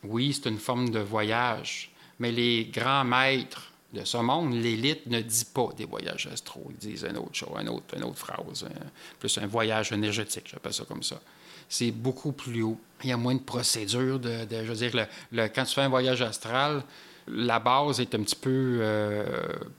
[0.05, 5.23] oui, c'est une forme de voyage, mais les grands maîtres de ce monde, l'élite ne
[5.23, 6.67] dit pas des voyages astro.
[6.69, 10.75] Ils disent une autre chose, autre, une autre phrase, un- plus un voyage énergétique, j'appelle
[10.75, 11.19] ça comme ça.
[11.67, 12.79] C'est beaucoup plus haut.
[13.05, 14.19] Il y a moins de procédures.
[14.19, 16.85] De, je veux dire, le- quand tu fais un voyage astral,
[17.27, 19.25] la base est un petit peu euh,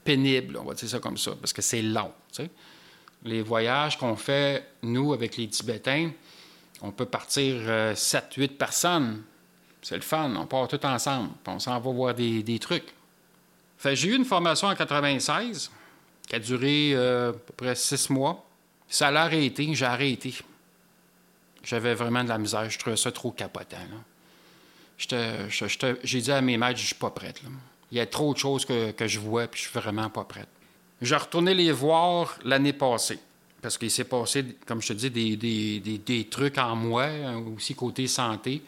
[0.02, 2.10] pénible, on va dire ça comme ça, parce que c'est long.
[3.24, 6.10] Les voyages qu'on fait, nous, avec les Tibétains,
[6.82, 7.56] on peut partir
[7.94, 9.22] 7-8 personnes.
[9.80, 12.94] C'est le fun, on part tout ensemble, on s'en va voir des, des trucs.
[13.92, 15.70] J'ai eu une formation en 96
[16.26, 18.44] qui a duré euh, à peu près six mois.
[18.88, 20.34] Ça l'a arrêté, j'ai arrêté.
[21.62, 23.76] J'avais vraiment de la misère, je trouvais ça trop capotant.
[24.98, 27.40] J'ai dit à mes maîtres, je suis pas prête.
[27.90, 30.24] Il y a trop de choses que, que je vois, puis je suis vraiment pas
[30.24, 30.48] prête.
[31.02, 33.18] J'ai retourné les voir l'année passée.
[33.60, 37.04] Parce qu'il s'est passé, comme je te dis, des, des- des- des trucs en moi,
[37.04, 38.62] hein, aussi côté santé.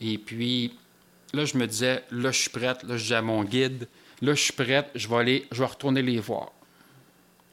[0.00, 0.72] Et puis,
[1.32, 2.82] là, je me disais, là, je suis prête.
[2.84, 3.88] Là, je dis à mon guide,
[4.22, 6.52] là, je suis prête, je vais aller, je vais retourner les voir.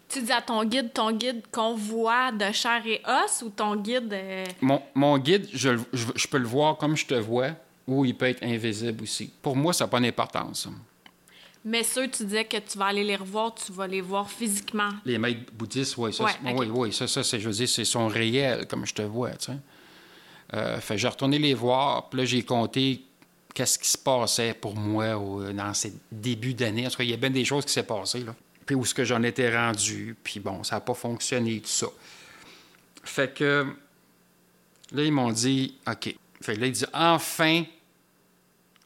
[0.08, 3.76] Tu dis à ton guide, ton guide qu'on voit de chair et os ou ton
[3.76, 4.14] guide.
[4.14, 7.50] euh, Mon, mon guide, je, je- je peux le voir comme je te vois,
[7.88, 9.32] ou il peut être invisible aussi.
[9.42, 10.70] Pour moi, ça n'a pas d'importance.
[11.70, 14.92] Mais ceux, tu disais que tu vas aller les revoir, tu vas les voir physiquement.
[15.04, 17.84] Les maîtres bouddhistes, oui, ça, Ouais, oui, oui, ça, ça, c'est, je veux dire, c'est
[17.84, 19.58] son réel, comme je te vois, tu sais.
[20.54, 23.02] Euh, fait que j'ai retourné les voir, puis là, j'ai compté
[23.54, 26.88] qu'est-ce qui se passait pour moi au- dans ces débuts d'année.
[26.88, 28.34] En tout cas, il y a bien des choses qui s'est passées, là.
[28.66, 31.88] Puis où est-ce que j'en étais rendu, puis bon, ça n'a pas fonctionné, tout ça.
[33.04, 33.66] Fait que
[34.94, 36.16] là, ils m'ont dit, OK.
[36.42, 37.64] Fait que là, ils disent, enfin,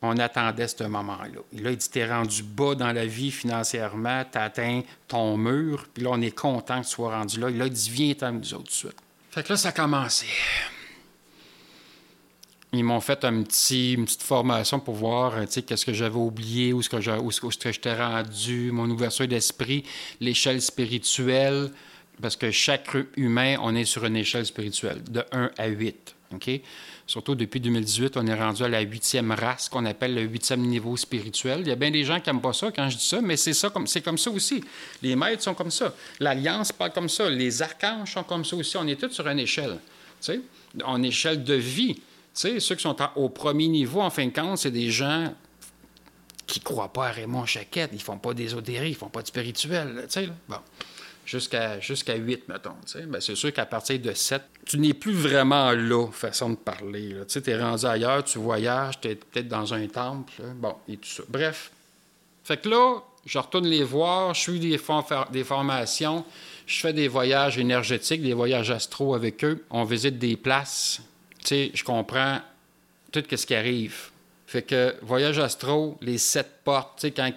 [0.01, 1.41] on attendait ce moment-là.
[1.61, 6.03] Là, il dit, t'es rendu bas dans la vie financièrement, t'as atteint ton mur, puis
[6.03, 7.49] là, on est content que tu sois rendu là.
[7.49, 8.95] Là, il dit, viens t'en nous tout de suite.
[9.29, 10.25] Fait que là, ça a commencé.
[12.73, 16.79] Ils m'ont fait un petit, une petite formation pour voir, qu'est-ce que j'avais oublié, où
[16.79, 19.83] est-ce que, je- où j'étais rendu, mon ouverture d'esprit,
[20.21, 21.69] l'échelle spirituelle,
[22.21, 26.15] parce que chaque humain, on est sur une échelle spirituelle, de 1 à 8.
[26.33, 26.49] OK?
[27.11, 30.95] Surtout depuis 2018, on est rendu à la huitième race qu'on appelle le huitième niveau
[30.95, 31.59] spirituel.
[31.59, 33.35] Il y a bien des gens qui n'aiment pas ça quand je dis ça, mais
[33.35, 34.63] c'est ça comme ça aussi.
[35.01, 35.93] Les maîtres sont comme ça.
[36.21, 37.29] L'Alliance parle comme ça.
[37.29, 38.77] Les archanges sont comme ça aussi.
[38.77, 39.77] On est tous sur une échelle.
[40.21, 40.41] Tu sais,
[40.85, 41.99] en échelle de vie.
[42.33, 45.33] Tu ceux qui sont au premier niveau, en fin de compte, c'est des gens
[46.47, 47.89] qui ne croient pas à Raymond Chaquette.
[47.91, 50.05] Ils font pas d'ésotérie, ils font pas de spirituel.
[50.07, 50.29] Tu sais.
[50.47, 50.59] Bon.
[51.31, 52.75] Jusqu'à jusqu'à 8, mettons.
[53.07, 57.15] Ben, c'est sûr qu'à partir de 7, tu n'es plus vraiment là, façon de parler.
[57.25, 60.33] Tu es rendu ailleurs, tu voyages, tu es peut-être dans un temple.
[60.55, 61.23] Bon, et tout ça.
[61.29, 61.71] Bref.
[62.43, 64.77] Fait que là, je retourne les voir, je suis des,
[65.31, 66.25] des formations,
[66.65, 69.63] je fais des voyages énergétiques, des voyages astro avec eux.
[69.69, 71.01] On visite des places.
[71.39, 72.39] Tu sais, je comprends
[73.09, 74.09] tout ce qui arrive.
[74.47, 77.31] Fait que voyage astro, les sept portes, tu sais, quand,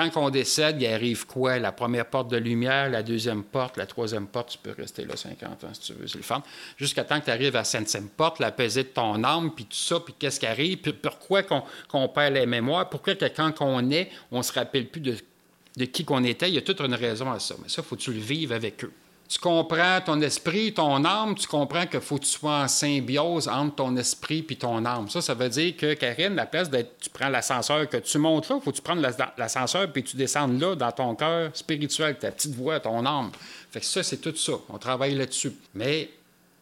[0.00, 1.58] qu'ar- quand on décède, il arrive quoi?
[1.58, 5.16] La première porte de lumière, la deuxième porte, la troisième porte, tu peux rester là
[5.16, 6.42] 50 ans si tu veux, c'est le fun.
[6.76, 9.64] Jusqu'à temps que tu arrives à la cinquième porte, la pesée de ton âme, puis
[9.64, 13.52] tout ça, puis qu'est-ce qui arrive, puis pourquoi qu'on perd les mémoires, pourquoi que quand
[13.60, 16.48] on est, on se rappelle plus de, qui qu'on était?
[16.48, 17.54] Il y a toute une raison à ça.
[17.62, 18.92] Mais ça, faut que tu le vives avec eux
[19.28, 23.48] tu comprends ton esprit, ton âme, tu comprends qu'il faut que tu sois en symbiose
[23.48, 25.08] entre ton esprit et ton âme.
[25.08, 28.48] Ça, ça veut dire que, Karine, la place d'être, tu prends l'ascenseur que tu montes
[28.48, 29.04] là, il faut que tu prennes
[29.36, 33.30] l'ascenseur puis tu descendes là dans ton cœur spirituel, ta petite voix, ton âme.
[33.70, 34.52] Fait que ça, c'est tout ça.
[34.68, 35.52] On travaille là-dessus.
[35.74, 36.10] Mais,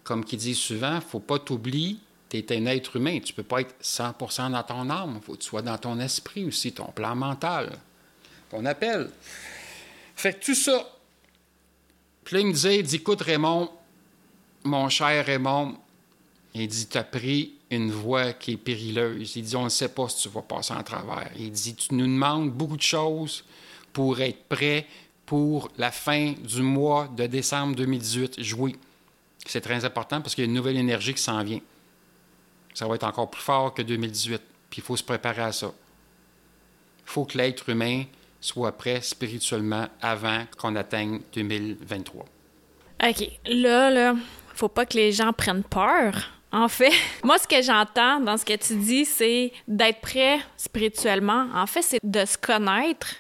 [0.03, 1.99] comme qui dit souvent, faut pas t'oublier
[2.43, 3.21] tu es un être humain.
[3.21, 5.21] Tu peux pas être 100% dans ton âme.
[5.23, 7.71] Faut que tu sois dans ton esprit aussi, ton plan mental,
[8.51, 9.11] qu'on appelle.
[10.17, 10.87] Fait que tout ça,
[12.25, 13.71] puis là, il me disait, il dit, écoute Raymond,
[14.65, 15.77] mon cher Raymond,
[16.55, 19.37] il dit, tu as pris une voie qui est périleuse.
[19.37, 21.31] Il dit, on ne sait pas si tu vas passer en travers.
[21.39, 23.45] Il dit, tu nous demandes beaucoup de choses
[23.93, 24.87] pour être prêt
[25.27, 28.43] pour la fin du mois de décembre 2018.
[28.43, 28.77] Jouer.
[29.47, 31.61] C'est très important parce qu'il y a une nouvelle énergie qui s'en vient.
[32.73, 34.41] Ça va être encore plus fort que 2018.
[34.71, 35.73] Puis il faut se préparer à ça.
[37.07, 38.05] Il faut que l'être humain
[38.45, 42.27] soit prêt spirituellement avant qu'on atteigne 2023.
[43.03, 43.31] OK.
[43.47, 44.15] Là, là,
[44.55, 46.15] faut pas que les gens prennent peur.
[46.53, 46.93] En fait,
[47.25, 51.47] moi, ce que j'entends dans ce que tu dis, c'est d'être prêt spirituellement.
[51.55, 53.15] En fait, c'est de se connaître,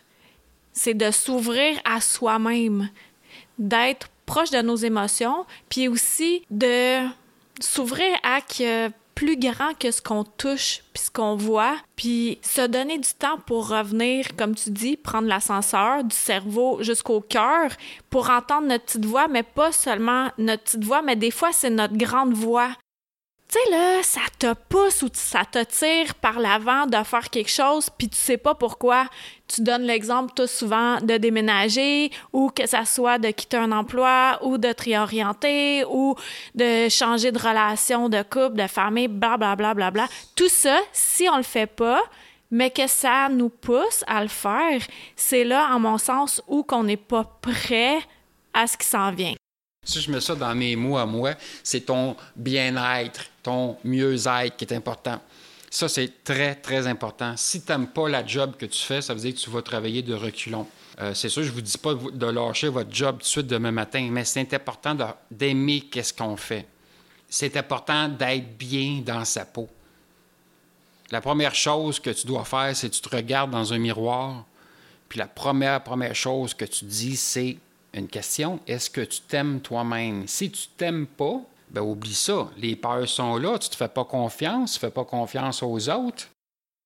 [0.74, 2.90] c'est de s'ouvrir à soi-même,
[3.58, 6.98] d'être proche de nos émotions, puis aussi de
[7.60, 12.66] s'ouvrir à que plus grand que ce qu'on touche puis ce qu'on voit, puis se
[12.66, 17.70] donner du temps pour revenir, comme tu dis, prendre l'ascenseur du cerveau jusqu'au cœur
[18.11, 21.70] pour entendre notre petite voix, mais pas seulement notre petite voix, mais des fois c'est
[21.70, 22.70] notre grande voix
[23.54, 27.88] tu là, ça te pousse ou ça te tire par l'avant de faire quelque chose,
[27.96, 29.06] puis tu sais pas pourquoi.
[29.46, 34.38] Tu donnes l'exemple, toi, souvent, de déménager, ou que ça soit de quitter un emploi,
[34.42, 36.16] ou de te réorienter, ou
[36.54, 39.74] de changer de relation, de couple, de famille, blablabla.
[39.74, 40.08] Bla, bla, bla.
[40.34, 42.02] Tout ça, si on le fait pas,
[42.50, 44.80] mais que ça nous pousse à le faire,
[45.14, 47.98] c'est là, en mon sens, où qu'on n'est pas prêt
[48.52, 49.34] à ce qui s'en vient.
[49.84, 54.64] Si je mets ça dans mes mots à moi, c'est ton bien-être, ton mieux-être qui
[54.64, 55.20] est important.
[55.70, 57.37] Ça, c'est très, très important.
[57.37, 59.62] Si tu n'aimes pas la job que tu fais, ça veut dire que tu vas
[59.62, 60.66] travailler de reculons.
[61.00, 63.46] Euh, c'est sûr, je ne vous dis pas de lâcher votre job tout de suite
[63.46, 64.96] demain matin, mais c'est important
[65.30, 66.66] d'aimer qu'est-ce qu'on fait.
[67.28, 69.68] C'est important d'être bien dans sa peau.
[71.11, 74.44] La première chose que tu dois faire, c'est que tu te regardes dans un miroir,
[75.09, 77.57] puis la première, première chose que tu dis, c'est
[77.92, 80.28] une question, est-ce que tu t'aimes toi-même?
[80.28, 81.40] Si tu t'aimes pas,
[81.74, 82.48] ben oublie ça.
[82.56, 86.28] Les peurs sont là, tu te fais pas confiance, tu fais pas confiance aux autres.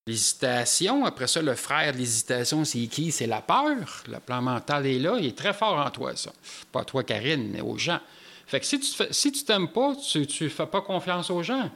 [0.06, 3.12] L'hésitation, après ça, le frère de l'hésitation, c'est qui?
[3.12, 4.02] C'est la peur.
[4.08, 6.32] Le plan mental est là, il est très fort en toi, ça.
[6.72, 8.00] Pas toi, Karine, mais aux gens.
[8.46, 11.42] Fait que si tu ne si tu t'aimes pas, tu ne fais pas confiance aux
[11.42, 11.70] gens.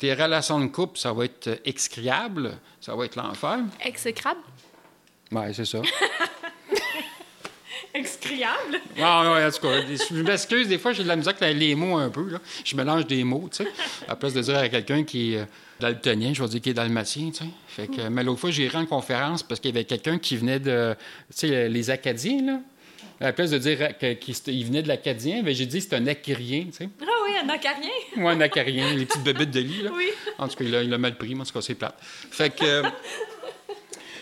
[0.00, 3.60] Tes relations de couple, ça va être exécrable, ça va être l'enfer.
[3.84, 4.40] Exécrable?
[5.30, 5.82] Oui, c'est ça.
[7.94, 8.80] Excriable.
[9.00, 11.74] Ah, ouais, en tout cas, je m'excuse, des fois, j'ai de la musique avec les
[11.74, 12.28] mots un peu.
[12.30, 12.38] Là.
[12.64, 13.70] Je mélange des mots, tu sais.
[14.08, 15.44] À place de dire à quelqu'un qui est euh,
[15.80, 17.50] daltonien, je vais dire qu'il est dalmatien, tu sais.
[17.68, 20.36] Fait que, mais l'autre fois, j'ai rendu une conférence parce qu'il y avait quelqu'un qui
[20.36, 20.94] venait de,
[21.30, 22.60] tu sais, les Acadiens, là.
[23.20, 26.66] À la place de dire qu'il venait de l'Acadien, ben, j'ai dit c'est un Acadien,
[26.66, 26.88] tu sais.
[27.02, 27.90] Ah oui, un Acarien.
[28.16, 29.90] Oui, un Acarien, les petites bébites de lit, là.
[29.92, 30.08] Oui.
[30.38, 31.98] En tout cas, il a, il a mal pris, moi, en tout cas, c'est plate.
[32.00, 32.82] Fait que...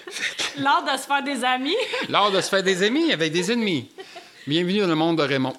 [0.58, 1.76] L'art de se faire des amis.
[2.08, 3.90] L'art de se faire des amis avec des ennemis.
[4.46, 5.54] Bienvenue dans le monde de Raymond.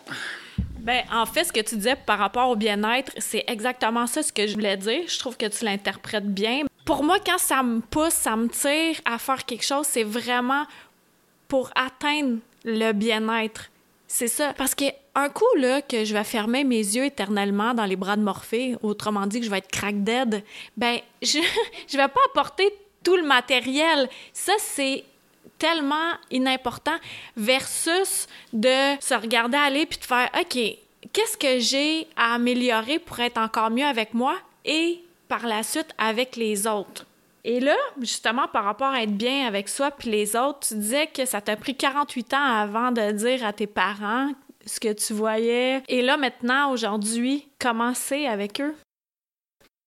[0.80, 4.32] Ben, en fait, ce que tu disais par rapport au bien-être, c'est exactement ça ce
[4.32, 5.04] que je voulais dire.
[5.08, 6.64] Je trouve que tu l'interprètes bien.
[6.86, 10.66] Pour moi, quand ça me pousse, ça me tire à faire quelque chose, c'est vraiment
[11.48, 13.70] pour atteindre le bien-être.
[14.08, 14.54] C'est ça.
[14.58, 18.16] Parce que un coup, là, que je vais fermer mes yeux éternellement dans les bras
[18.16, 20.44] de Morphée, autrement dit que je vais être crack dead,
[20.78, 21.40] ben, je,
[21.88, 24.10] je vais pas apporter tout le matériel.
[24.34, 25.04] Ça, c'est
[25.58, 26.98] tellement inimportant
[27.36, 30.58] versus de se regarder aller puis de faire OK,
[31.14, 35.94] qu'est-ce que j'ai à améliorer pour être encore mieux avec moi et par la suite
[35.98, 37.06] avec les autres?
[37.44, 41.08] Et là, justement, par rapport à être bien avec soi puis les autres, tu disais
[41.08, 44.32] que ça t'a pris 48 ans avant de dire à tes parents
[44.66, 45.82] ce que tu voyais.
[45.88, 48.76] Et là, maintenant, aujourd'hui, comment c'est avec eux?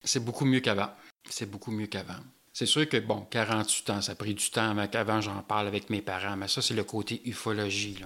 [0.03, 0.89] C'est beaucoup mieux qu'avant.
[1.29, 2.19] C'est beaucoup mieux qu'avant.
[2.53, 5.89] C'est sûr que, bon, 48 ans, ça a pris du temps avant j'en parle avec
[5.89, 7.97] mes parents, mais ça, c'est le côté ufologie.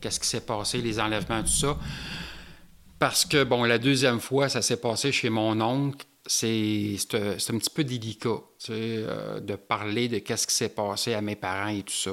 [0.00, 1.78] Qu'est-ce qui s'est passé, les enlèvements, tout ça?
[2.98, 6.96] Parce que, bon, la deuxième fois, ça s'est passé chez mon oncle c'est
[7.50, 8.40] un petit peu délicat
[8.70, 12.12] euh, de parler de qu'est-ce qui s'est passé à mes parents et tout ça.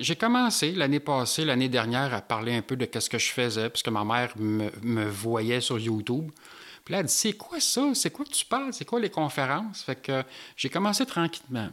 [0.00, 3.68] J'ai commencé l'année passée, l'année dernière, à parler un peu de qu'est-ce que je faisais,
[3.68, 6.30] puisque ma mère me voyait sur YouTube.
[6.84, 7.90] Puis là, C'est quoi ça?
[7.94, 8.72] C'est quoi que tu parles?
[8.72, 9.82] C'est quoi les conférences?
[9.82, 10.22] Fait que
[10.56, 11.70] j'ai commencé tranquillement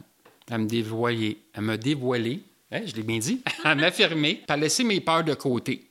[0.50, 2.42] à me dévoiler, à me dévoiler,
[2.72, 5.88] hein, je l'ai bien dit, à m'affirmer, à laisser mes peurs de côté.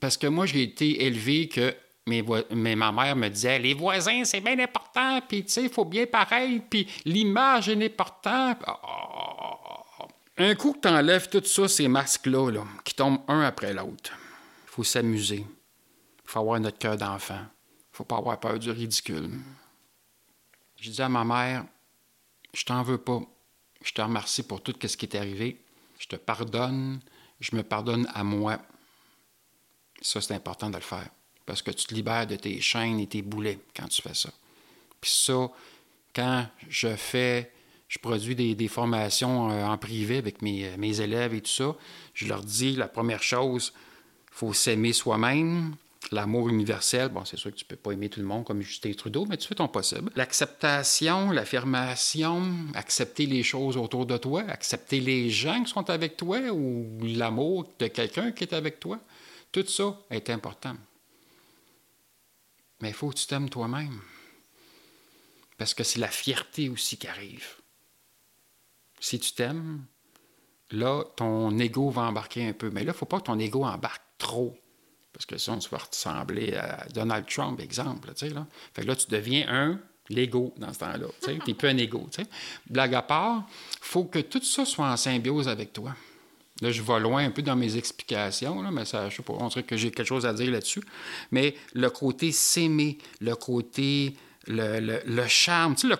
[0.00, 1.74] Parce que moi, j'ai été élevé que
[2.08, 5.84] mais, ma mère me disait les voisins, c'est bien important, puis tu sais, il faut
[5.84, 8.58] bien pareil, puis l'image est importante.
[10.38, 14.12] Un coup que tu enlèves tout ça, ces masques-là, là, qui tombent un après l'autre,
[14.12, 15.44] il faut s'amuser.
[15.44, 17.40] Il faut avoir notre cœur d'enfant.
[17.98, 19.28] Faut pas avoir peur du ridicule.
[20.76, 21.64] Je dis à ma mère,
[22.54, 23.20] je t'en veux pas.
[23.82, 25.60] Je te remercie pour tout ce qui est arrivé.
[25.98, 27.00] Je te pardonne.
[27.40, 28.60] Je me pardonne à moi.
[30.00, 31.08] Ça, c'est important de le faire
[31.44, 34.30] parce que tu te libères de tes chaînes et tes boulets quand tu fais ça.
[35.00, 35.50] Puis ça,
[36.14, 37.52] quand je fais,
[37.88, 41.74] je produis des, formations euh, en privé avec mes, mes, élèves et tout ça,
[42.14, 43.72] je leur dis la première chose,
[44.30, 45.74] il faut s'aimer soi-même.
[46.10, 48.62] L'amour universel, bon, c'est sûr que tu ne peux pas aimer tout le monde comme
[48.62, 50.10] Justin Trudeau, mais tu fais ton possible.
[50.16, 56.38] L'acceptation, l'affirmation, accepter les choses autour de toi, accepter les gens qui sont avec toi
[56.50, 58.98] ou l'amour de quelqu'un qui est avec toi,
[59.52, 60.76] tout ça est important.
[62.80, 64.00] Mais il faut que tu t'aimes toi-même.
[65.58, 67.56] Parce que c'est la fierté aussi qui arrive.
[69.00, 69.84] Si tu t'aimes,
[70.70, 72.70] là, ton ego va embarquer un peu.
[72.70, 74.56] Mais là, il ne faut pas que ton ego embarque trop.
[75.18, 78.06] Parce que sinon, tu vas ressembler à Donald Trump, exemple.
[78.06, 78.46] là.
[78.72, 81.08] Fait que là, tu deviens un l'ego dans ce temps-là.
[81.20, 82.08] Tu n'es plus un ego.
[82.70, 85.92] Blague à part, il faut que tout ça soit en symbiose avec toi.
[86.60, 89.32] Là, je vais loin un peu dans mes explications, là, mais ça, je sais pas,
[89.34, 90.82] on dirait que j'ai quelque chose à dire là-dessus.
[91.32, 94.14] Mais le côté s'aimer, le côté,
[94.46, 95.96] le, le, charme, tu sais,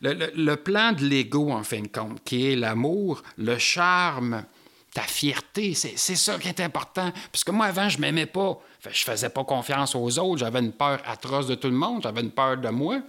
[0.00, 4.44] le, le, plan de l'ego, en fin de compte, qui est l'amour, le charme,
[4.94, 7.12] ta fierté, c'est ça qui est important.
[7.30, 8.58] Parce que moi, avant, je m'aimais pas.
[8.90, 12.20] je faisais pas confiance aux autres, j'avais une peur atroce de tout le monde, j'avais
[12.20, 13.02] une peur de moi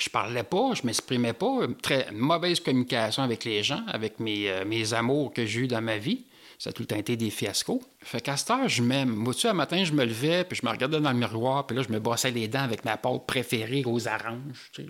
[0.00, 4.64] je parlais pas, je m'exprimais pas, très mauvaise communication avec les gens, avec mes, euh,
[4.64, 6.24] mes amours que j'ai eus dans ma vie.
[6.58, 7.80] Ça a tout le temps été des fiascos.
[8.02, 9.10] Fait qu'à cette heure, je m'aime.
[9.10, 11.66] Moi, tu sais, un matin, je me levais, puis je me regardais dans le miroir,
[11.66, 14.70] puis là, je me brossais les dents avec ma pâte préférée aux oranges.
[14.72, 14.84] Tu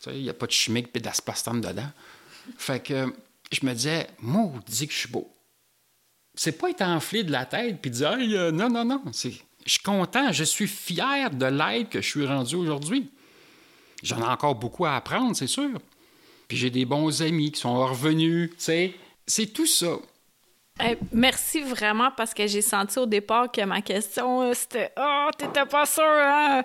[0.00, 1.90] sais, il n'y a pas de chimique et d'aspartame dedans.
[2.56, 3.12] Fait que
[3.50, 5.30] je me disais, maudit que je suis beau.
[6.34, 9.02] C'est pas être enflé de la tête puis dire, euh, non, non, non.
[9.12, 9.28] Je
[9.66, 13.10] suis content, je suis fier de l'aide que je suis rendu aujourd'hui.
[14.02, 15.80] J'en ai encore beaucoup à apprendre, c'est sûr.
[16.48, 18.94] Puis j'ai des bons amis qui sont revenus, tu sais.
[19.26, 19.98] C'est tout ça.
[21.12, 25.66] Merci vraiment parce que j'ai senti au départ que ma question euh, c'était Oh, t'étais
[25.66, 26.62] pas sûr, hein?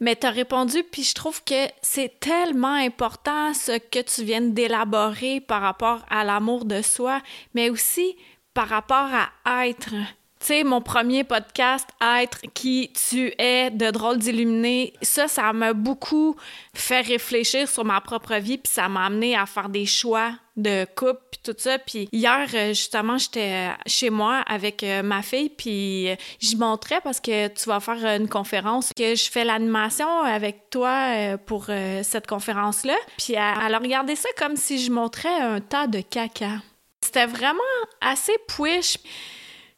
[0.00, 5.40] Mais t'as répondu, puis je trouve que c'est tellement important ce que tu viens d'élaborer
[5.40, 7.20] par rapport à l'amour de soi,
[7.54, 8.16] mais aussi
[8.54, 9.08] par rapport
[9.44, 9.94] à être.
[10.40, 15.72] Tu sais, mon premier podcast, Être qui tu es, de drôle d'illuminé, ça, ça m'a
[15.72, 16.36] beaucoup
[16.74, 20.84] fait réfléchir sur ma propre vie, puis ça m'a amené à faire des choix de
[20.96, 21.78] couple, puis tout ça.
[21.78, 27.00] Puis hier, euh, justement, j'étais chez moi avec euh, ma fille, puis euh, j'y montrais
[27.00, 31.66] parce que tu vas faire une conférence, que je fais l'animation avec toi pour
[32.02, 32.96] cette conférence-là.
[33.16, 36.60] Puis elle, a regardé ça comme si je montrais un tas de caca.
[37.00, 37.58] C'était vraiment
[38.00, 38.98] assez push.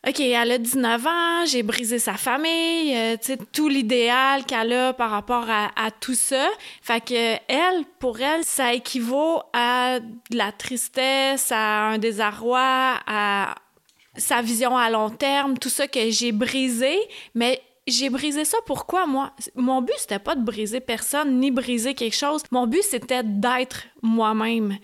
[0.09, 4.73] OK, elle a 19 ans, j'ai brisé sa famille, euh, tu sais, tout l'idéal qu'elle
[4.73, 6.49] a par rapport à, tout ça.
[6.81, 13.55] Fait que elle, pour elle, ça équivaut à de la tristesse, à un désarroi, à
[14.17, 16.97] sa vision à long terme, tout ça que j'ai brisé,
[17.35, 19.33] mais j'ai brisé ça pourquoi moi?
[19.55, 22.43] Mon but c'était pas de briser personne ni briser quelque chose.
[22.51, 24.79] Mon but c'était d'être moi-même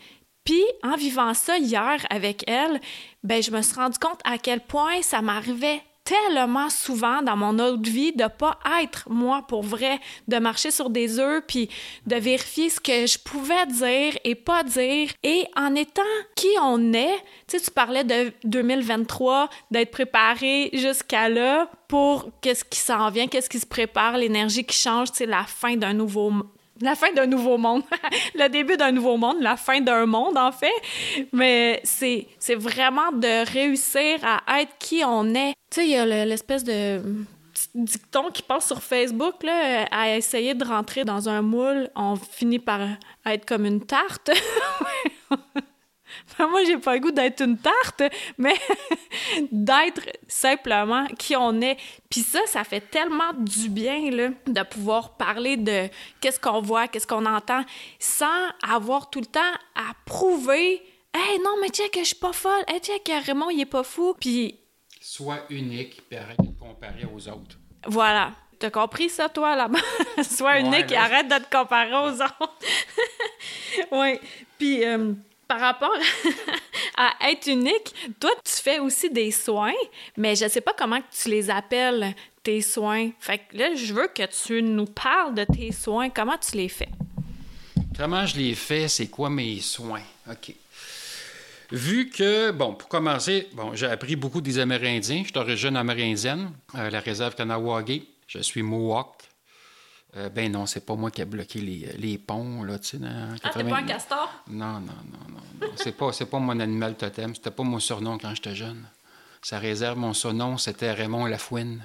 [0.46, 2.80] puis en vivant ça hier avec elle,
[3.22, 7.58] ben je me suis rendu compte à quel point ça m'arrivait tellement souvent dans mon
[7.58, 11.68] autre vie de pas être moi pour vrai, de marcher sur des œufs puis
[12.06, 15.10] de vérifier ce que je pouvais dire et pas dire.
[15.24, 16.02] Et en étant
[16.36, 17.16] qui on est,
[17.48, 23.26] tu sais tu parlais de 2023 d'être préparé jusqu'à là pour qu'est-ce qui s'en vient,
[23.26, 26.30] qu'est-ce qui se prépare, l'énergie qui change, c'est la fin d'un nouveau
[26.80, 27.82] la fin d'un nouveau monde.
[28.34, 30.72] le début d'un nouveau monde, la fin d'un monde, en fait.
[31.32, 35.54] Mais c'est, vraiment de réussir à être qui on est.
[35.70, 37.00] Tu sais, il y a l'espèce de
[37.74, 42.58] dicton qui passe sur Facebook, là, à essayer de rentrer dans un moule, on finit
[42.58, 42.80] par
[43.24, 44.30] être comme une tarte.
[46.50, 48.02] Moi, j'ai pas le goût d'être une tarte,
[48.38, 48.54] mais
[49.52, 51.76] d'être simplement qui on est.
[52.10, 55.88] Puis ça, ça fait tellement du bien, là, de pouvoir parler de
[56.20, 57.64] qu'est-ce qu'on voit, qu'est-ce qu'on entend,
[57.98, 59.40] sans avoir tout le temps
[59.74, 60.82] à prouver
[61.14, 62.62] Hey, non, mais check, je suis pas folle.
[62.68, 64.14] Hey, check, Raymond, il est pas fou.
[64.20, 64.58] Puis.
[65.00, 67.56] Sois unique, puis arrête de te comparer aux autres.
[67.86, 68.32] Voilà.
[68.58, 69.78] T'as compris ça, toi, là-bas?
[70.22, 72.56] Sois unique et arrête de te comparer aux autres.
[73.92, 74.18] oui.
[74.58, 75.12] Puis, euh,
[75.48, 75.96] par rapport
[76.96, 79.74] à être unique, toi, tu fais aussi des soins,
[80.16, 83.10] mais je sais pas comment tu les appelles, tes soins.
[83.20, 86.10] Fait que là, je veux que tu nous parles de tes soins.
[86.10, 86.88] Comment tu les fais?
[87.96, 88.88] Comment je les fais?
[88.88, 90.02] C'est quoi mes soins?
[90.30, 90.54] OK.
[91.72, 95.18] Vu que, bon, pour commencer, bon, j'ai appris beaucoup des Amérindiens.
[95.18, 98.04] Je suis d'origine amérindienne, à la réserve Kanawagé.
[98.28, 99.14] Je suis Mohawk.
[100.16, 103.04] Euh, ben non, c'est pas moi qui ai bloqué les, les ponts, là, tu sais.
[103.42, 104.32] Ah, t'es pas un castor?
[104.48, 105.40] Non, non, non, non.
[105.60, 105.72] non.
[105.76, 107.34] c'est pas, pas mon animal totem.
[107.34, 108.86] C'était pas mon surnom quand j'étais jeune.
[109.42, 111.82] Sa réserve, mon surnom, c'était Raymond Lafouine.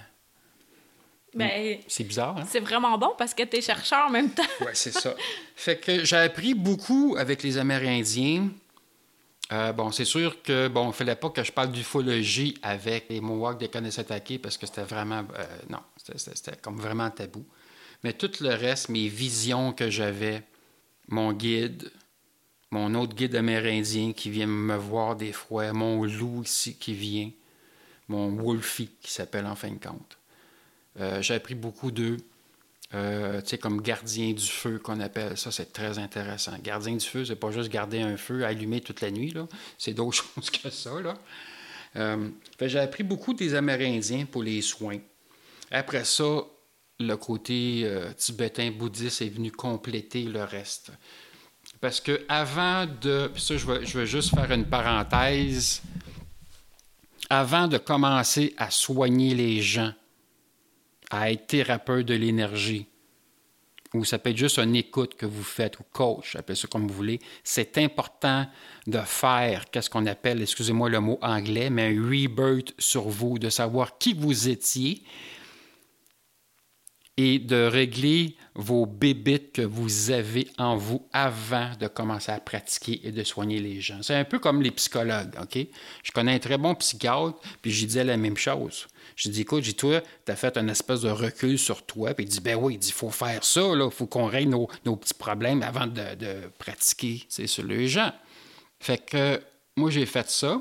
[1.34, 2.46] Ben, c'est bizarre, hein?
[2.48, 4.44] C'est vraiment bon parce que t'es chercheur en même temps.
[4.62, 5.14] oui, c'est ça.
[5.56, 8.50] Fait que j'ai appris beaucoup avec les Amérindiens.
[9.54, 13.22] Euh, bon, c'est sûr que, bon, il fallait pas que je parle d'ufologie avec les
[13.22, 15.80] Mohawks des Kanesatake parce que c'était vraiment, euh, non,
[16.16, 17.46] c'était comme vraiment tabou.
[18.04, 20.44] Mais tout le reste, mes visions que j'avais,
[21.08, 21.92] mon guide,
[22.72, 27.32] mon autre guide amérindien qui vient me voir des fois, mon loup ici qui vient,
[28.08, 30.18] mon Wolfie qui s'appelle en fin de compte.
[31.00, 32.18] Euh, j'ai appris beaucoup d'eux.
[32.94, 36.52] Euh, tu sais, comme gardien du feu qu'on appelle ça, c'est très intéressant.
[36.62, 39.48] Gardien du feu, c'est pas juste garder un feu allumé toute la nuit, là.
[39.78, 41.14] C'est d'autres choses que ça, là.
[41.96, 42.30] Euh,
[42.62, 45.00] j'ai appris beaucoup des Amérindiens pour les soins.
[45.72, 46.44] Après ça,
[47.02, 50.92] le côté euh, tibétain bouddhiste est venu compléter le reste.
[51.80, 53.32] Parce que avant de.
[53.36, 53.66] ça, je
[53.98, 55.82] veux juste faire une parenthèse.
[57.30, 59.94] Avant de commencer à soigner les gens,
[61.10, 62.88] à être thérapeute de l'énergie,
[63.94, 66.88] ou ça peut être juste une écoute que vous faites, ou coach, appelez ça comme
[66.88, 68.48] vous voulez, c'est important
[68.88, 73.50] de faire, qu'est-ce qu'on appelle, excusez-moi le mot anglais, mais un rebirth sur vous, de
[73.50, 75.04] savoir qui vous étiez,
[77.24, 83.00] et de régler vos bébites que vous avez en vous avant de commencer à pratiquer
[83.04, 84.00] et de soigner les gens.
[84.02, 85.68] C'est un peu comme les psychologues, OK?
[86.02, 88.88] Je connais un très bon psychiatre, puis j'ai dit la même chose.
[89.16, 92.26] J'ai dit, écoute, j'ai toi, tu as fait un espèce de recul sur toi, puis
[92.26, 95.14] il dit, ben oui, il dit, faut faire ça, il faut qu'on règle nos, petits
[95.14, 98.12] problèmes avant de, de pratiquer sur les gens.
[98.80, 99.40] Fait que
[99.78, 100.60] moi, j'ai fait ça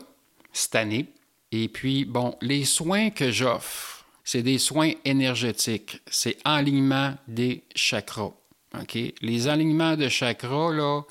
[0.52, 1.06] cette année.
[1.52, 3.89] Et puis, bon, les soins que j'offre,
[4.30, 6.00] c'est des soins énergétiques.
[6.08, 8.30] C'est alignement des chakras.
[9.22, 11.02] Les alignements de chakras,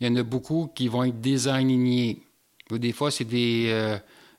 [0.00, 2.22] il y en a beaucoup qui vont être désalignés.
[2.72, 3.96] Des fois, c'est des, euh,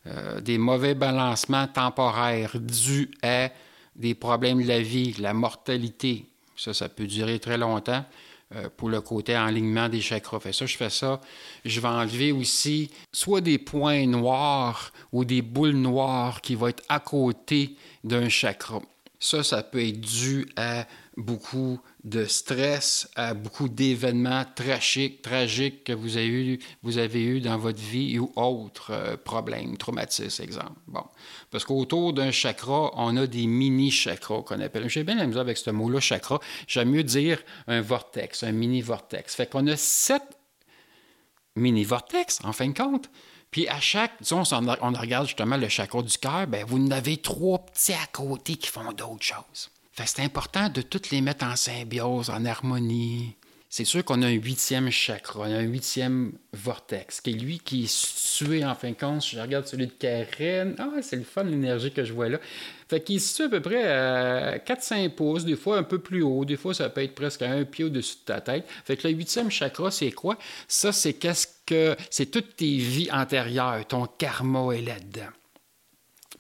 [0.08, 3.52] euh, des mauvais balancements temporaires dus à
[3.96, 6.26] des problèmes de la vie, la mortalité.
[6.58, 8.04] Ça, ça peut durer très longtemps.
[8.56, 10.40] Euh, pour le côté alignement des chakras.
[10.40, 11.20] Fait ça, je fais ça.
[11.66, 16.84] Je vais enlever aussi soit des points noirs ou des boules noires qui vont être
[16.88, 18.82] à côté d'un chakra.
[19.20, 20.86] Ça, ça peut être dû à
[21.18, 27.42] beaucoup de stress, à beaucoup d'événements tragiques, tragiques que vous avez eu, vous avez eu
[27.42, 30.80] dans votre vie ou autres euh, problèmes, traumatismes, exemple.
[30.88, 31.04] Bon.
[31.52, 34.90] Parce qu'autour d'un chakra, on a des mini-chakras qu'on appelle.
[34.90, 36.40] J'ai bien la avec ce mot-là, chakra.
[36.68, 39.36] J'aime mieux dire un vortex, un mini-vortex.
[39.36, 40.24] Fait qu'on a sept
[41.56, 43.10] mini-vortex, en fin de compte.
[43.52, 47.18] Puis à chaque, disons, on, regarde justement le chakra du cœur, ben vous en avez
[47.18, 49.72] trois petits à côté qui font d'autres choses.
[50.04, 53.36] C'est important de toutes les mettre en symbiose, en harmonie.
[53.70, 57.92] C'est sûr qu'on a un huitième chakra, un huitième vortex, qui est lui qui est
[57.92, 59.26] situé en fin de compte.
[59.26, 60.76] Je regarde celui de Karen.
[60.80, 62.40] Ah, c'est le fun, l'énergie que je vois là.
[62.88, 66.22] Fait qu'il est situé à peu près à 4-5 pouces, des fois un peu plus
[66.22, 68.66] haut, des fois ça peut être presque à un pied au-dessus de ta tête.
[68.86, 70.38] Fait que le huitième chakra, c'est quoi?
[70.68, 71.96] Ça, c'est qu'est-ce que.
[72.10, 75.32] C'est toutes tes vies antérieures, ton karma est là-dedans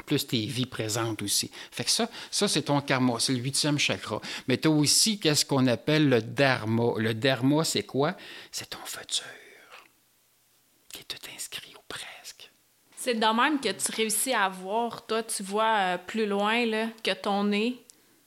[0.04, 1.52] plus tes vies présentes aussi.
[1.72, 4.22] Fait que ça, ça c'est ton karma, c'est le huitième chakra.
[4.48, 6.94] Mais tu as aussi qu'est-ce qu'on appelle le dharma.
[6.98, 8.16] Le dharma, c'est quoi?
[8.52, 9.26] C'est ton futur,
[10.94, 12.52] qui est tout inscrit ou presque.
[12.96, 16.88] C'est de même que tu réussis à voir, toi, tu vois euh, plus loin là,
[17.04, 17.86] que ton nez.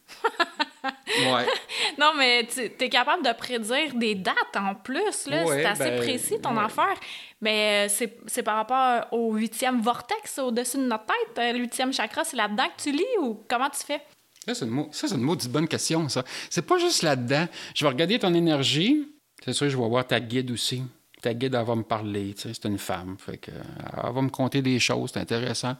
[0.84, 1.46] ouais.
[1.98, 5.26] Non, mais tu es capable de prédire des dates en plus.
[5.26, 5.44] Là.
[5.46, 6.94] c'est assez ben, précis ton affaire.
[7.40, 11.38] Mais euh, c'est par rapport au huitième vortex au-dessus de notre tête.
[11.38, 14.00] Euh, le huitième chakra, c'est là-dedans que tu lis ou comment tu fais?
[14.44, 16.24] Ça, c'est une, une maudite bonne question, ça.
[16.50, 17.46] C'est pas juste là-dedans.
[17.74, 19.06] Je vais regarder ton énergie.
[19.44, 20.82] C'est sûr, je vais voir ta guide aussi.
[21.20, 23.16] Ta guide, elle va me parler, tu sais, c'est une femme.
[23.18, 25.76] Fait que, elle va me conter des choses, c'est intéressant.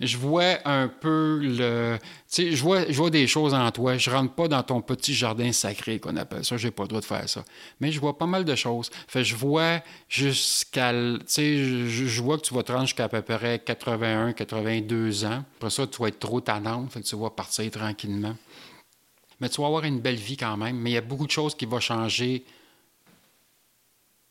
[0.00, 1.98] Je vois un peu le.
[2.00, 3.96] Tu sais, je vois, je vois des choses en toi.
[3.98, 6.56] Je rentre pas dans ton petit jardin sacré qu'on appelle ça.
[6.56, 7.44] J'ai pas le droit de faire ça.
[7.80, 8.90] Mais je vois pas mal de choses.
[9.08, 10.92] Fait je vois jusqu'à.
[10.92, 15.24] Tu sais, je, vois que tu vas te rendre jusqu'à à peu près 81, 82
[15.24, 15.44] ans.
[15.56, 16.90] Après ça, tu vas être trop tannante.
[16.92, 18.36] Fait que tu vas partir tranquillement.
[19.40, 20.76] Mais tu vas avoir une belle vie quand même.
[20.76, 22.44] Mais il y a beaucoup de choses qui vont changer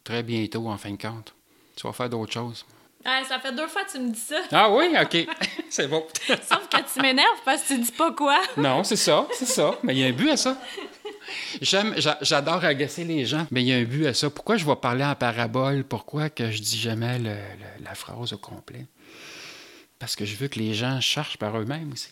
[0.03, 1.33] très bientôt, en fin de compte.
[1.75, 2.65] Tu vas faire d'autres choses.
[3.05, 4.41] Ah, ça fait deux fois que tu me dis ça.
[4.51, 5.25] Ah oui, OK.
[5.69, 6.05] c'est bon.
[6.27, 8.41] Sauf que tu m'énerves parce que tu dis pas quoi.
[8.57, 9.77] non, c'est ça, c'est ça.
[9.83, 10.57] Mais il y a un but à ça.
[11.61, 14.29] J'aime, j'adore agacer les gens, mais il y a un but à ça.
[14.29, 15.83] Pourquoi je vais parler en parabole?
[15.83, 18.85] Pourquoi que je dis jamais la phrase au complet?
[19.99, 22.09] Parce que je veux que les gens cherchent par eux-mêmes aussi.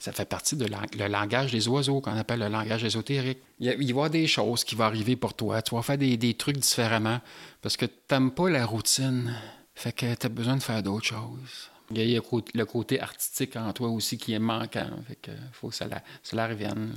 [0.00, 3.38] Ça fait partie de le langage des oiseaux, qu'on appelle le langage ésotérique.
[3.58, 5.60] Il, y va y des choses qui vont arriver pour toi.
[5.60, 7.20] Tu vas faire des, trucs différemment
[7.60, 9.36] parce que tu n'aimes pas la routine.
[9.74, 11.70] Fait que tu as besoin de faire d'autres choses.
[11.90, 12.20] Il y a
[12.54, 14.88] le côté artistique en toi aussi qui est manquant.
[15.06, 16.94] Fait que faut que ça la, ça la revienne.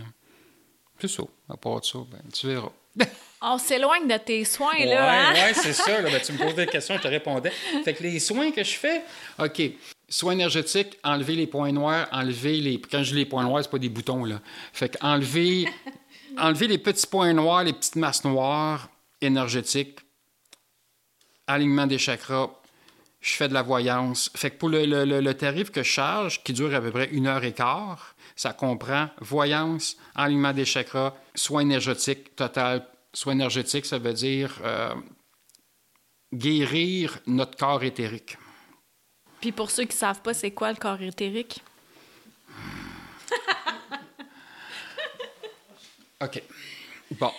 [0.97, 1.23] C'est ça.
[1.49, 2.71] À part ça, ben, tu verras.
[3.45, 5.33] On s'éloigne de tes soins, là.
[5.33, 5.51] Oui, hein?
[5.53, 6.01] c'est ça.
[6.01, 7.51] Ben, tu me poses des questions, je te répondais.
[7.83, 9.01] Fait que les soins que je fais,
[9.37, 9.61] OK.
[10.07, 12.79] Soins énergétiques, enlever les points noirs, enlever les.
[12.79, 14.39] Quand je dis les points noirs, c'est pas des boutons, là.
[14.71, 15.67] Fait que enlever,
[16.37, 18.87] enlever les petits points noirs, les petites masses noires
[19.19, 19.99] énergétiques,
[21.45, 22.49] alignement des chakras,
[23.19, 24.31] je fais de la voyance.
[24.35, 27.27] Fait que pour le, le, tarif que je charge, qui dure à peu près une
[27.27, 32.85] heure et quart, ça comprend voyance, alignement des chakras, soins énergétiques total.
[33.13, 34.95] Soins énergétiques, ça veut dire euh,
[36.33, 38.37] guérir notre corps éthérique.
[39.39, 41.61] Puis pour ceux qui ne savent pas, c'est quoi le corps éthérique?
[46.21, 46.41] OK.
[47.19, 47.31] Bon.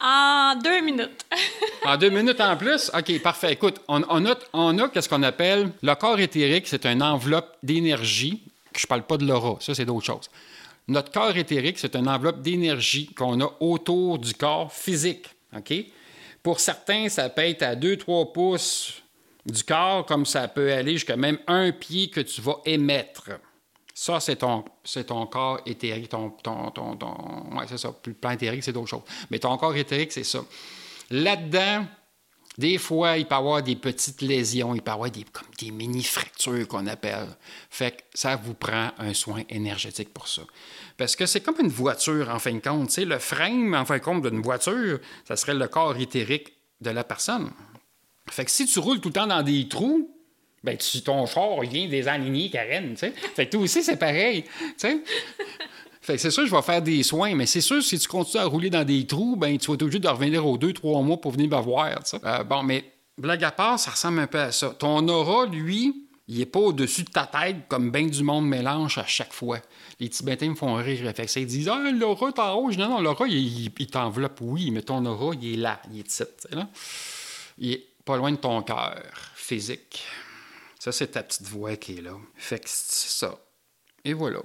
[0.00, 1.26] En deux minutes.
[1.84, 2.90] en deux minutes en plus?
[2.94, 3.52] OK, parfait.
[3.52, 8.42] Écoute, on, a, on a qu'est-ce qu'on appelle le corps éthérique, c'est une enveloppe d'énergie.
[8.74, 10.30] Je ne parle pas de l'aura, ça, c'est d'autres choses.
[10.88, 15.26] Notre corps éthérique, c'est une enveloppe d'énergie qu'on a autour du corps physique.
[15.56, 15.72] OK?
[16.42, 19.02] Pour certains, ça peut être à 2-3 pouces
[19.46, 23.30] du corps, comme ça peut aller jusqu'à même un pied que tu vas émettre.
[23.94, 24.64] Ça, c'est ton,
[25.06, 27.94] ton corps éthérique, ton, ton, ton, ouais, c'est ça.
[28.06, 29.02] Le plan éthérique, c'est d'autres choses.
[29.30, 30.40] Mais ton corps éthérique, c'est ça.
[31.10, 31.84] Là-dedans,
[32.58, 35.48] des fois, il peut y avoir des petites lésions, il peut y avoir des, comme
[35.58, 37.28] des mini-fractures qu'on appelle.
[37.70, 40.42] Fait que ça vous prend un soin énergétique pour ça.
[40.96, 42.94] Parce que c'est comme une voiture, en fin de compte.
[42.98, 47.04] le frame, en fin de compte, d'une voiture, ça serait le corps éthérique de la
[47.04, 47.50] personne.
[48.30, 50.10] Fait que si tu roules tout le temps dans des trous,
[50.62, 53.12] ben tu, ton char vient désaligner, Karen, tu sais.
[53.12, 54.44] Fait que toi aussi, c'est pareil.
[56.18, 58.70] C'est sûr, je vais faire des soins, mais c'est sûr, si tu continues à rouler
[58.70, 61.32] dans des trous, ben tu vas être obligé de revenir aux deux, trois mois pour
[61.32, 61.88] venir me voir.
[62.24, 62.84] Euh, bon, mais
[63.18, 64.70] blague à part, ça ressemble un peu à ça.
[64.70, 68.98] Ton aura, lui, il n'est pas au-dessus de ta tête comme bien du monde mélange
[68.98, 69.58] à chaque fois.
[69.98, 71.12] Les Tibétains me font rire.
[71.14, 72.78] Fait que ils disent Ah, l'aura est en rouge.
[72.78, 76.46] Non, non, l'aura, il, t'enveloppe, oui, mais ton aura, il est là, il est titre.
[76.52, 76.68] Là.
[77.58, 79.02] Il est pas loin de ton cœur
[79.34, 80.04] physique.
[80.78, 82.12] Ça, c'est ta petite voix qui est là.
[82.36, 83.36] Fait que c'est ça.
[84.04, 84.40] Et voilà.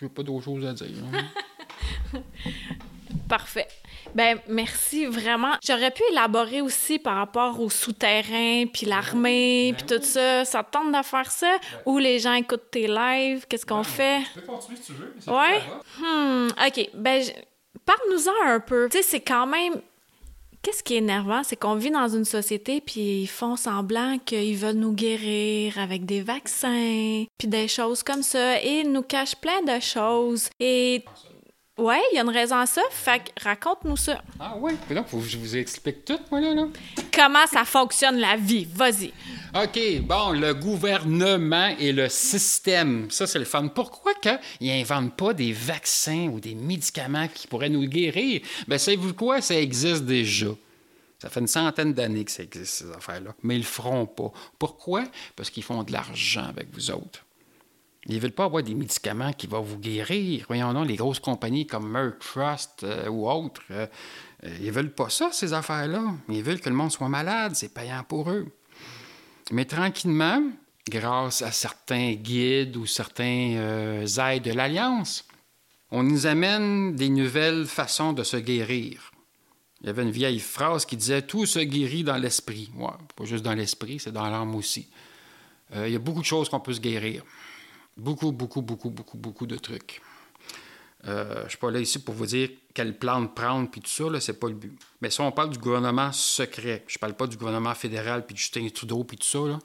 [0.00, 0.86] J'ai pas d'autre chose à dire.
[1.12, 2.20] Hein.
[3.28, 3.66] Parfait.
[4.14, 5.52] Ben merci vraiment.
[5.66, 10.44] J'aurais pu élaborer aussi par rapport au souterrain, puis l'armée, puis tout ça.
[10.44, 11.58] Ça te tente de faire ça?
[11.84, 13.46] Ou les gens écoutent tes lives?
[13.48, 14.20] Qu'est-ce qu'on fait?
[14.32, 15.12] Tu peux continuer si tu veux.
[15.26, 15.60] ouais?
[15.98, 16.90] Hmm, OK.
[16.94, 17.22] Ben,
[17.84, 18.88] parle-nous-en un peu.
[18.90, 19.74] Tu sais, c'est quand même
[20.68, 24.54] Qu'est-ce qui est énervant, c'est qu'on vit dans une société puis ils font semblant qu'ils
[24.54, 29.36] veulent nous guérir avec des vaccins puis des choses comme ça et ils nous cachent
[29.36, 30.50] plein de choses.
[30.60, 31.02] Et
[31.78, 32.82] Ouais, il y a une raison à ça.
[32.90, 34.20] Fait que raconte-nous ça.
[34.40, 34.72] Ah oui?
[34.90, 36.66] là, faut que je vous explique tout, moi, là, là.
[37.14, 38.66] Comment ça fonctionne la vie?
[38.74, 39.12] Vas-y.
[39.54, 43.68] OK, bon, le gouvernement et le système, ça, c'est le fun.
[43.68, 48.40] Pourquoi qu'ils n'inventent pas des vaccins ou des médicaments qui pourraient nous guérir?
[48.66, 49.40] Bien, savez-vous quoi?
[49.40, 50.48] Ça existe déjà.
[51.20, 53.34] Ça fait une centaine d'années que ça existe, ces affaires-là.
[53.44, 54.32] Mais ils le feront pas.
[54.58, 55.04] Pourquoi?
[55.36, 57.24] Parce qu'ils font de l'argent avec vous autres.
[58.06, 60.44] Ils ne veulent pas avoir des médicaments qui vont vous guérir.
[60.48, 63.86] Voyons donc, les grosses compagnies comme Merck Trust euh, ou autres, euh,
[64.44, 66.02] euh, ils veulent pas ça, ces affaires-là.
[66.28, 68.46] Ils veulent que le monde soit malade, c'est payant pour eux.
[69.50, 70.42] Mais tranquillement,
[70.88, 75.24] grâce à certains guides ou certains aides de l'Alliance,
[75.90, 79.10] on nous amène des nouvelles façons de se guérir.
[79.80, 82.70] Il y avait une vieille phrase qui disait Tout se guérit dans l'esprit.
[82.76, 84.88] Ouais, pas juste dans l'esprit, c'est dans l'âme aussi.
[85.74, 87.22] il y a beaucoup de choses qu'on peut se guérir.
[87.98, 90.00] Beaucoup, beaucoup, beaucoup, beaucoup, beaucoup de trucs.
[91.06, 93.80] Euh, je ne suis pas là ici pour vous dire quel plan de prendre, puis
[93.80, 94.78] tout ça, là, c'est pas le but.
[95.00, 98.68] Mais si on parle du gouvernement secret, je parle pas du gouvernement fédéral, puis Justin
[98.72, 99.58] Trudeau, puis tout ça, là,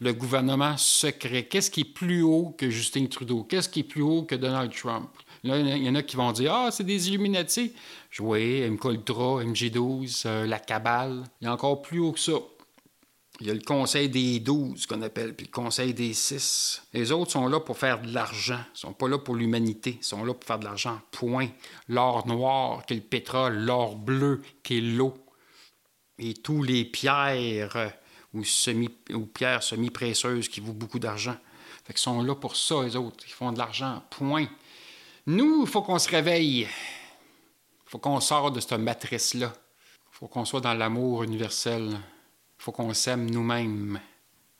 [0.00, 3.44] le gouvernement secret, qu'est-ce qui est plus haut que Justin Trudeau?
[3.44, 5.08] Qu'est-ce qui est plus haut que Donald Trump?
[5.44, 7.72] Là, il y en a qui vont dire Ah, c'est des Illuminati.
[8.18, 11.24] Oui, MK-Ultra, MG12, euh, la Cabale.
[11.40, 12.32] Il y a encore plus haut que ça.
[13.40, 16.82] Il y a le Conseil des 12 qu'on appelle, puis le Conseil des 6.
[16.92, 18.58] Les autres sont là pour faire de l'argent.
[18.74, 19.98] Ils sont pas là pour l'humanité.
[20.00, 21.00] Ils sont là pour faire de l'argent.
[21.12, 21.48] Point.
[21.88, 25.14] L'or noir, qui est le pétrole, l'or bleu, qui est l'eau.
[26.18, 27.88] Et tous les pierres euh,
[28.34, 31.36] ou, semi, ou pierres semi-précieuses qui vaut beaucoup d'argent.
[31.84, 33.24] Fait qu'ils sont là pour ça, les autres.
[33.24, 34.02] Ils font de l'argent.
[34.10, 34.48] Point.
[35.26, 36.62] Nous, il faut qu'on se réveille.
[36.62, 39.52] Il faut qu'on sorte de cette matrice-là.
[39.54, 42.00] Il faut qu'on soit dans l'amour universel.
[42.58, 44.00] Il faut qu'on s'aime nous-mêmes.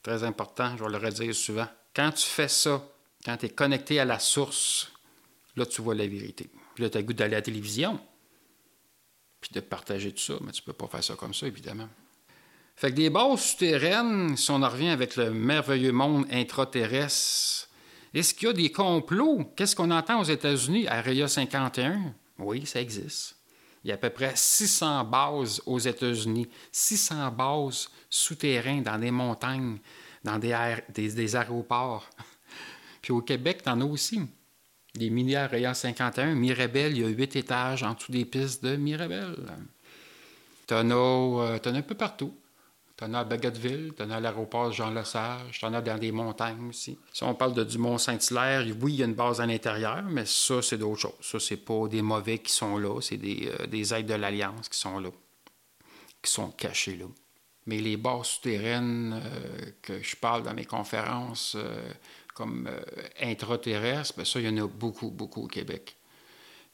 [0.01, 1.67] Très important, je vais le redire souvent.
[1.93, 2.83] Quand tu fais ça,
[3.25, 4.91] quand tu es connecté à la source,
[5.55, 6.49] là, tu vois la vérité.
[6.73, 7.99] Puis là, tu as goût d'aller à la télévision,
[9.41, 11.89] puis de partager tout ça, mais tu peux pas faire ça comme ça, évidemment.
[12.75, 17.67] Fait que des bases souterraines, si on en revient avec le merveilleux monde intraterrestre,
[18.13, 19.51] est-ce qu'il y a des complots?
[19.55, 20.87] Qu'est-ce qu'on entend aux États-Unis?
[20.87, 22.13] Area 51?
[22.37, 23.35] Oui, ça existe.
[23.83, 29.11] Il y a à peu près 600 bases aux États-Unis, 600 bases souterraines dans des
[29.11, 29.77] montagnes,
[30.23, 32.09] dans des, aéroports.
[33.01, 34.21] Puis au Québec, tu en as aussi.
[34.95, 38.75] Des mini Area 51, Mirabel, il y a huit étages en dessous des pistes de
[38.75, 39.35] Mirabel.
[40.67, 42.33] Tu en, euh, as un peu partout.
[42.99, 45.97] Tu en as à Bagotville, tu en as à l'aéroport Jean-Lesage, tu en as dans
[45.97, 46.97] des montagnes aussi.
[47.13, 50.25] Si on parle de du Mont-Saint-Hilaire, oui, il y a une base à l'intérieur, mais
[50.25, 51.13] ça, c'est d'autres choses.
[51.21, 54.67] Ça, c'est pas des mauvais qui sont là, c'est des, euh, des aides de l'Alliance
[54.67, 55.11] qui sont là,
[56.21, 57.05] qui sont cachés là.
[57.67, 61.89] Mais les bases souterraines euh, que je parle dans mes conférences, euh,
[62.33, 62.69] comme
[63.21, 65.95] intraterrestres, bien, ça, il y en a beaucoup, beaucoup au Québec.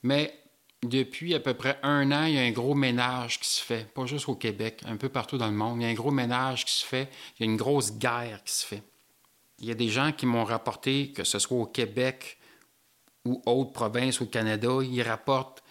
[0.01, 0.44] Mais
[0.83, 3.91] depuis à peu près un an, il y a un gros ménage qui se fait,
[3.93, 5.81] pas juste au Québec, un peu partout dans le monde.
[5.81, 7.09] Il y a un gros ménage qui se fait,
[7.39, 8.83] il y a une grosse guerre qui se fait.
[9.59, 12.37] Il y a des gens qui m'ont rapporté, que ce soit au Québec
[13.25, 15.63] ou autres provinces au Canada, ils rapportent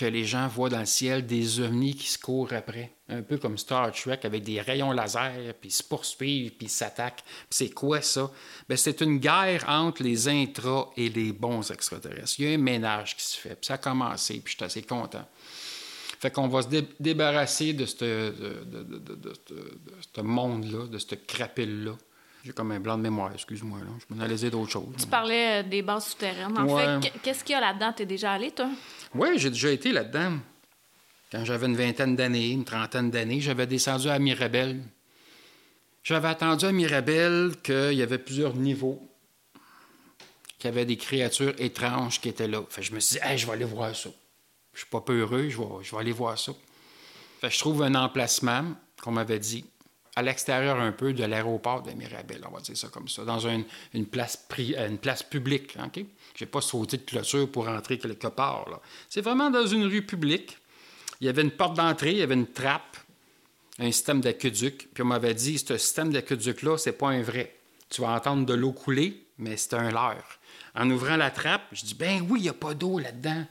[0.00, 2.94] que les gens voient dans le ciel des ovnis qui se courent après.
[3.10, 6.70] Un peu comme Star Trek avec des rayons laser, puis ils se poursuivent, puis ils
[6.70, 7.22] s'attaquent.
[7.50, 8.30] c'est quoi ça?
[8.66, 12.36] Ben, c'est une guerre entre les intras et les bons extraterrestres.
[12.38, 14.64] Il y a un ménage qui se fait, puis ça a commencé, puis je suis
[14.64, 15.26] assez content.
[16.18, 18.32] Fait qu'on va se débarrasser de ce
[20.22, 21.92] monde-là, de ce crapule-là.
[22.44, 23.78] J'ai comme un blanc de mémoire, excuse-moi.
[24.08, 24.94] Je m'en allais d'autres choses.
[24.98, 26.56] Tu parlais euh, des bases souterraines.
[26.56, 27.92] En fait, qu'est-ce qu'il y a là-dedans?
[27.94, 28.70] Tu es déjà allé, toi?
[29.14, 30.38] Oui, j'ai déjà été là-dedans.
[31.30, 34.82] Quand j'avais une vingtaine d'années, une trentaine d'années, j'avais descendu à Mirabel.
[36.02, 39.00] J'avais attendu à Mirabel qu'il y avait plusieurs niveaux,
[40.58, 42.62] qu'il y avait des créatures étranges qui étaient là.
[42.70, 44.08] Fait je me suis dit, je vais aller voir ça.
[44.72, 46.52] Je suis pas peureux, je vais, je vais aller voir ça.
[47.40, 48.64] Fait je trouve un emplacement,
[49.02, 49.64] qu'on m'avait dit,
[50.16, 53.46] à l'extérieur un peu de l'aéroport de Mirabel, on va dire ça comme ça, dans
[53.46, 53.64] une,
[54.06, 54.36] place,
[55.22, 55.76] publique.
[55.84, 56.04] OK?
[56.34, 58.80] Je n'ai pas sauté de clôture pour entrer quelque part.
[59.08, 60.58] C'est vraiment dans une rue publique.
[61.20, 62.96] Il y avait une porte d'entrée, il y avait une trappe,
[63.78, 64.88] un système d'aqueduc.
[64.92, 67.56] Puis on m'avait dit, ce système d'aqueduc-là, c'est pas un vrai.
[67.88, 70.38] Tu vas entendre de l'eau couler, mais c'est un leurre.
[70.74, 73.44] En ouvrant la trappe, je dis, ben oui, il n'y a pas d'eau là-dedans.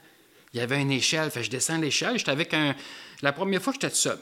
[0.52, 1.30] Il y avait une échelle.
[1.30, 2.18] Fait je descends l'échelle.
[2.18, 2.74] J'étais avec un.
[3.22, 4.18] La première fois, j'étais tout seul.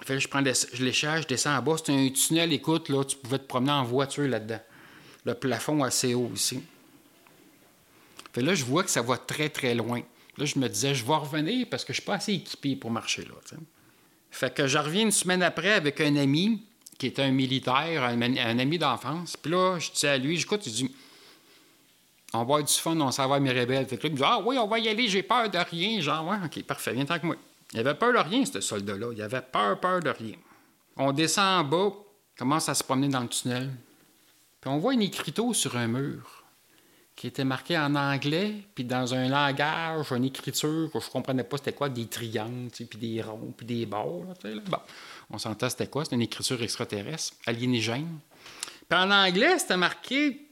[0.00, 1.76] Fait je prends l'échelle, je descends en bas.
[1.84, 4.60] C'est un tunnel, écoute, là, tu pouvais te promener en voiture là-dedans.
[5.24, 6.62] Le plafond assez haut ici.
[8.32, 10.00] Fait là, je vois que ça va très, très loin.
[10.38, 12.90] Là, je me disais, je vais revenir parce que je suis pas assez équipé pour
[12.90, 13.34] marcher là.
[14.30, 16.62] Fait que je reviens une semaine après avec un ami
[16.98, 19.36] qui était un militaire, un, ami d'enfance.
[19.36, 20.94] Puis là, je dis à lui, j'écoute, il dit,
[22.32, 23.86] on va avoir du fun, on s'en va à Mirabel.
[23.86, 25.58] Fait que là, il me dit, ah oui, on va y aller, j'ai peur de
[25.58, 26.00] rien.
[26.00, 27.36] Genre, ouais, OK, parfait, viens avec moi.
[27.72, 29.12] Il avait peur de rien, ce soldat-là.
[29.14, 30.36] Il avait peur, peur de rien.
[30.96, 31.92] On descend en bas,
[32.36, 33.70] commence à se promener dans le tunnel.
[34.60, 36.44] Puis on voit une écriteau sur un mur
[37.16, 41.58] qui était marqué en anglais, puis dans un langage, une écriture que je comprenais pas
[41.58, 44.24] c'était quoi, des triangles, puis des ronds, puis des bords.
[45.30, 48.18] On s'entend c'était quoi, c'était une écriture extraterrestre, aliénigène.
[48.88, 50.48] Puis en anglais, c'était marqué...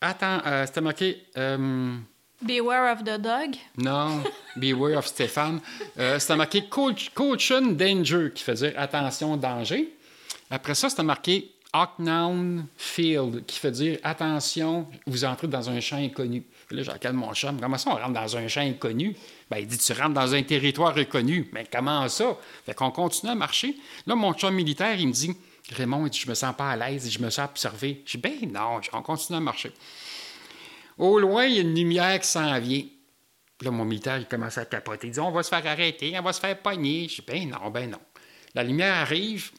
[0.00, 1.24] Attends, euh, c'était marqué...
[1.36, 1.96] Euh,
[2.44, 3.56] Beware of the dog?
[3.78, 4.22] Non,
[4.56, 5.60] Beware of Stéphane.
[5.98, 9.94] Euh, c'était marqué Caution Danger, qui faisait attention, danger.
[10.50, 15.96] Après ça, c'était marqué Ocknown Field, qui veut dire attention, vous entrez dans un champ
[15.96, 16.44] inconnu.
[16.70, 19.16] là, regardé mon chum, comment ça on rentre dans un champ inconnu?
[19.50, 21.48] Ben, il dit tu rentres dans un territoire reconnu.
[21.52, 22.36] Mais comment ça?
[22.64, 23.76] Fait qu'on continue à marcher.
[24.06, 25.34] Là, mon chum militaire, il me dit
[25.72, 28.02] Raymond, je me sens pas à l'aise, je me sens observé.
[28.06, 29.72] Je dis ben non, on continue à marcher.
[30.98, 32.84] Au loin, il y a une lumière qui s'en vient.
[33.58, 35.08] Puis là, mon militaire, il commence à capoter.
[35.08, 37.08] Il dit On va se faire arrêter, on va se faire pogner.
[37.08, 38.00] Je dis Ben non, ben non.
[38.54, 39.50] La lumière arrive,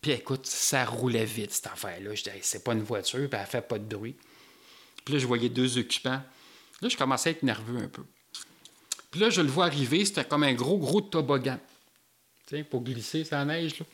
[0.00, 2.14] puis écoute, ça roulait vite, cette affaire-là.
[2.14, 4.16] Je dis C'est pas une voiture, puis elle fait pas de bruit.
[5.04, 6.22] Puis là, je voyais deux occupants.
[6.80, 8.02] Là, je commençais à être nerveux un peu.
[9.10, 11.58] Puis là, je le vois arriver, c'était comme un gros, gros toboggan.
[12.46, 13.86] Tu sais, pour glisser sa neige, là.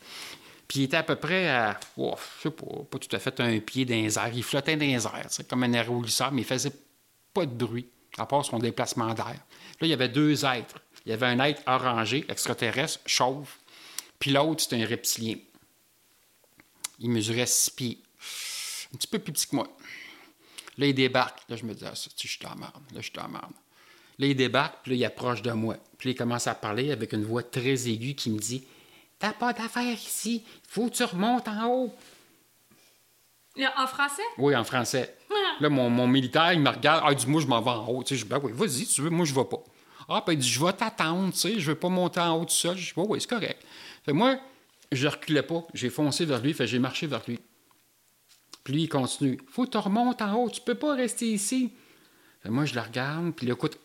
[0.69, 3.39] Puis il était à peu près à, oh, je sais pas, pas tout à fait
[3.39, 4.31] un pied dans les airs.
[4.31, 6.71] Il flottait dans les airs, comme un aéroglisseur, mais il faisait
[7.33, 7.87] pas de bruit,
[8.19, 9.25] à part son déplacement d'air.
[9.25, 10.79] Là, il y avait deux êtres.
[11.05, 13.49] Il y avait un être orangé, extraterrestre, chauve,
[14.19, 15.37] puis l'autre, c'était un reptilien.
[16.99, 18.03] Il mesurait six pieds.
[18.93, 19.75] Un petit peu plus petit que moi.
[20.77, 21.49] Là, il débarque.
[21.49, 22.83] Là, je me dis, ah, ça, je suis en merde.
[22.93, 23.13] Là, je suis.
[23.15, 25.77] Là, il débarque, puis là, il approche de moi.
[25.97, 28.63] Puis là, il commence à parler avec une voix très aiguë qui me dit
[29.19, 30.43] T'as pas d'affaires ici.
[30.67, 31.93] Faut que tu remontes en haut.
[33.77, 34.21] En français?
[34.37, 35.17] Oui, en français.
[35.59, 37.03] Là, mon, mon, militaire, il me regarde.
[37.05, 38.03] Ah, il dit, moi, je m'en vais en haut.
[38.03, 39.61] Tu sais, je dis, ben oui, vas-y, tu veux, moi, je vais pas.
[40.07, 42.45] Ah, puis il dit, je vais t'attendre, tu sais, je vais pas monter en haut
[42.45, 42.77] tout seul.
[42.77, 43.61] Je dis, oui, oui, c'est correct.
[44.05, 44.39] Fait moi,
[44.91, 45.65] je reculais pas.
[45.73, 47.39] J'ai foncé vers lui, fait j'ai marché vers lui.
[48.63, 49.39] Puis lui, il continue.
[49.49, 51.73] Faut que tu remontes en haut, tu peux pas rester ici.
[52.41, 53.77] Fait moi, je le regarde, puis écoute,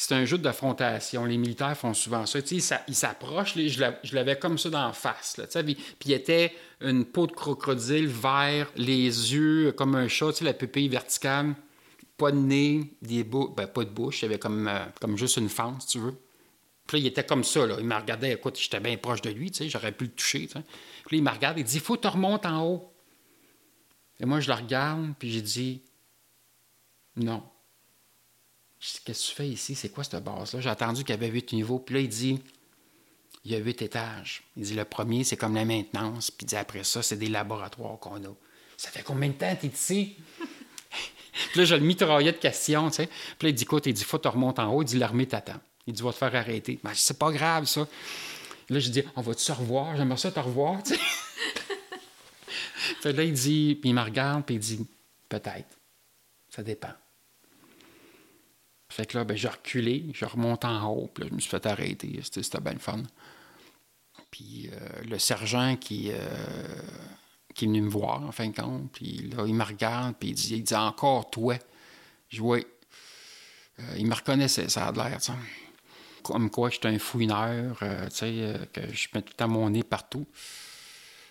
[0.00, 1.26] c'est un jeu d'affrontation.
[1.26, 2.40] Les militaires font souvent ça.
[2.40, 3.54] Tu sais, ils s'approchent.
[3.54, 5.34] Je l'avais comme ça d'en face.
[5.36, 5.76] Tu sais, puis
[6.06, 10.54] il était une peau de crocodile vert, les yeux comme un chat, tu sais, la
[10.54, 11.54] pupille verticale,
[12.16, 14.22] pas de nez, des ben, pas de bouche.
[14.22, 16.14] Il avait comme, euh, comme juste une fente, si tu veux.
[16.86, 17.66] Puis là, il était comme ça.
[17.66, 17.76] Là.
[17.78, 18.32] Il me regardait.
[18.32, 19.52] Écoute, j'étais bien proche de lui.
[19.68, 20.46] J'aurais pu le toucher.
[20.46, 20.62] Puis là,
[21.12, 21.58] il me regarde.
[21.58, 22.90] Il dit faut que tu remontes en haut.
[24.18, 25.12] Et moi, je le regarde.
[25.18, 25.82] Puis j'ai dit
[27.16, 27.42] Non.
[28.80, 29.74] Qu'est-ce que tu fais ici?
[29.74, 30.60] C'est quoi cette base-là?
[30.60, 31.78] J'ai attendu qu'il y avait huit niveaux.
[31.78, 32.40] Puis là, il dit
[33.44, 34.42] il y a huit étages.
[34.56, 36.30] Il dit le premier, c'est comme la maintenance.
[36.30, 38.34] Puis il dit après ça, c'est des laboratoires qu'on a.
[38.76, 40.16] Ça fait combien de temps tu es ici?
[40.40, 42.90] puis là, je le mitraillais de questions.
[42.90, 43.08] Puis
[43.42, 44.82] là, il dit écoute, il dit faut que tu remontes en haut.
[44.82, 45.60] Il dit l'armée t'attend.
[45.86, 46.78] Il dit va te faire arrêter.
[46.82, 47.86] Ben, c'est pas grave, ça.
[48.70, 49.96] Là, je dis on va-tu se revoir?
[49.96, 51.00] J'aimerais ça te revoir, tu sais.
[53.12, 54.86] là, il dit, puis il me regarde, puis il dit
[55.28, 55.76] peut-être.
[56.48, 56.92] Ça dépend.
[58.90, 61.48] Fait que là, ben, j'ai reculé, je remonte en haut, puis là, je me suis
[61.48, 62.20] fait arrêter.
[62.22, 63.02] C'était bien fun.
[64.32, 66.18] Puis euh, le sergent qui, euh,
[67.54, 70.30] qui est venu me voir, en fin de compte, puis là, il me regarde, puis
[70.30, 71.56] il dit, il dit encore toi.
[72.28, 72.58] Je vois.
[72.58, 75.18] Euh, il me reconnaissait, ça a l'air,
[76.24, 80.26] Comme quoi, j'étais un fouineur, tu sais, que je mets tout à mon nez partout.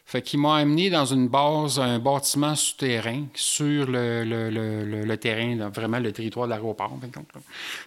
[0.09, 6.11] Fait qu'il m'a amené dans une base, un bâtiment souterrain sur le, terrain, vraiment le
[6.11, 6.97] territoire de l'aéroport.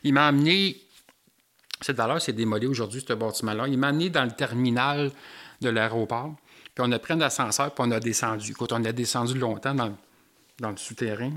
[0.05, 0.77] Il m'a amené,
[1.81, 3.67] cette valeur s'est démoli aujourd'hui, ce bâtiment-là.
[3.67, 5.11] Il m'a amené dans le terminal
[5.61, 6.33] de l'aéroport.
[6.73, 8.55] Puis on a pris un ascenseur, puis on a descendu.
[8.55, 9.93] Quand on a descendu longtemps dans,
[10.61, 11.33] dans le souterrain,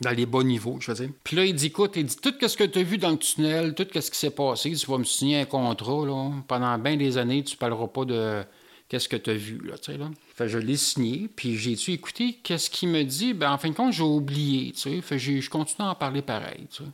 [0.00, 1.14] dans les bas niveaux, je veux dire.
[1.22, 3.18] Puis là, il dit, écoute, il dit, tout ce que tu as vu dans le
[3.18, 6.30] tunnel, tout ce qui s'est passé, tu vas me signer un contrat, là.
[6.48, 8.42] Pendant bien des années, tu ne parleras pas de
[8.90, 10.10] qu'est-ce que tu as vu, là, tu sais, là?
[10.46, 13.32] Je l'ai signé, puis j'ai-tu écouté qu'est-ce qu'il me dit?
[13.32, 15.18] Ben, en fin de compte, j'ai oublié, tu sais.
[15.18, 16.90] Je continue à en parler pareil, tu sais.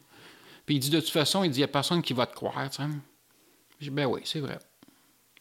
[0.67, 2.35] Puis il dit, de toute façon, il dit, il n'y a personne qui va te
[2.35, 2.89] croire, tu sais.
[3.81, 4.59] J'ai ben oui, c'est vrai.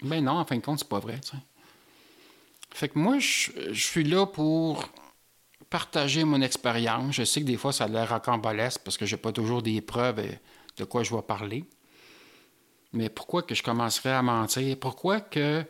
[0.01, 1.43] Ben non, en fin de compte, c'est pas vrai, tu sais.
[2.73, 4.83] Fait que moi, je, suis là pour
[5.69, 7.15] partager mon expérience.
[7.15, 9.79] Je sais que des fois, ça a l'air rocambolesque parce que j'ai pas toujours des
[9.81, 10.21] preuves
[10.77, 11.65] de quoi je vais parler.
[12.91, 14.77] Mais pourquoi que je commencerais à mentir?
[14.77, 15.65] Pourquoi que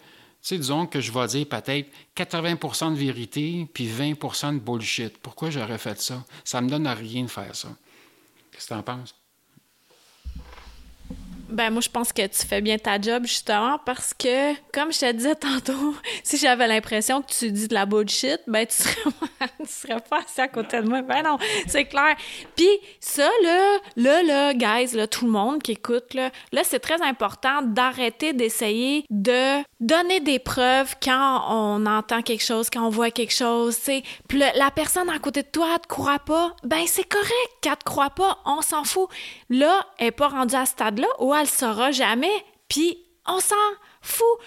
[0.47, 5.17] sais, disons que je vais dire peut-être 80% de vérité puis 20% de bullshit.
[5.17, 6.23] Pourquoi j'aurais fait ça?
[6.43, 7.69] Ça me donne à rien de faire ça.
[8.51, 9.15] Qu'est-ce que tu en penses?
[11.49, 14.99] Ben moi je pense que tu fais bien ta job justement parce que comme je
[14.99, 19.11] te disais tantôt, si j'avais l'impression que tu dis de la bullshit, ben tu serais,
[19.59, 21.01] tu serais pas assis à côté de moi.
[21.01, 21.37] Ben non,
[21.67, 22.15] c'est clair.
[22.55, 22.69] Puis
[22.99, 27.01] ça là, là là guys, là tout le monde qui écoute là, là c'est très
[27.01, 33.11] important d'arrêter d'essayer de donner des preuves quand on entend quelque chose, quand on voit
[33.11, 34.03] quelque chose, tu sais.
[34.27, 37.29] Puis la personne à côté de toi elle te croit pas, ben c'est correct
[37.61, 39.09] qu'elle te croit pas, on s'en fout.
[39.49, 43.55] Là, elle est pas rendue à ce stade-là elle le saura jamais, puis on s'en
[44.01, 44.39] fout.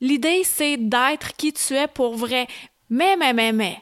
[0.00, 2.46] L'idée, c'est d'être qui tu es pour vrai.
[2.90, 3.78] Mais, mais, mais, mais,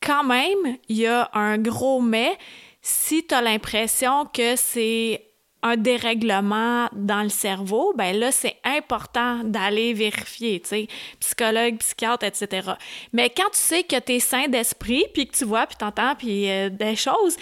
[0.00, 2.38] quand même, il y a un gros mais
[2.80, 5.26] si tu as l'impression que c'est
[5.62, 10.88] un dérèglement dans le cerveau, ben là, c'est important d'aller vérifier, tu sais,
[11.18, 12.70] psychologue, psychiatre, etc.
[13.12, 16.14] Mais quand tu sais que tu es sain d'esprit, puis que tu vois, puis t'entends,
[16.14, 17.36] puis euh, des choses,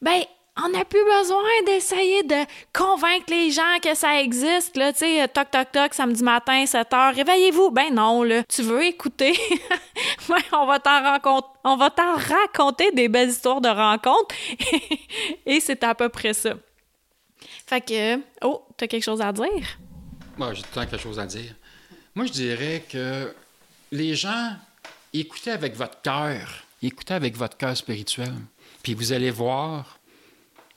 [0.00, 0.22] ben
[0.62, 5.28] on n'a plus besoin d'essayer de convaincre les gens que ça existe, là, tu sais,
[5.28, 7.70] toc, toc, toc, samedi matin, 7 heures, réveillez-vous.
[7.70, 9.38] Ben non, là, tu veux écouter?
[10.52, 10.78] on va
[11.90, 14.34] t'en raconter, des belles histoires de rencontres.
[15.46, 16.54] Et c'est à peu près ça.
[17.66, 19.78] Fait que, oh, t'as quelque chose à dire?
[20.38, 21.54] Moi, j'ai tout quelque chose à dire.
[22.14, 23.34] Moi, je dirais que
[23.92, 24.52] les gens,
[25.12, 28.32] écoutez avec votre cœur, écoutez avec votre cœur spirituel.
[28.82, 29.98] Puis vous allez voir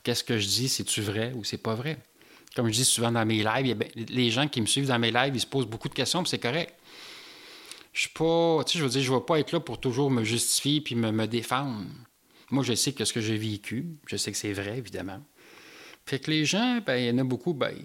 [0.10, 2.00] qu'est-ce que je dis, c'est-tu vrai ou c'est pas vrai?
[2.56, 5.36] Comme je dis souvent dans mes lives, les gens qui me suivent dans mes lives,
[5.36, 6.74] ils se posent beaucoup de questions, puis c'est correct.
[7.94, 10.24] Je suis pas, tu je veux dire, je vais pas être là pour toujours me
[10.24, 11.86] justifier puis me, me défendre.
[12.50, 15.22] Moi, je sais que ce que j'ai vécu, je sais que c'est vrai, évidemment.
[16.08, 17.76] Fait que les gens, ben, il y en a beaucoup, ben,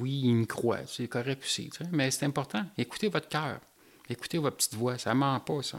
[0.00, 2.64] oui, ils me croient, c'est correct aussi, mais c'est important.
[2.78, 3.60] Écoutez votre cœur,
[4.08, 5.78] écoutez votre petite voix, ça ment pas, ça.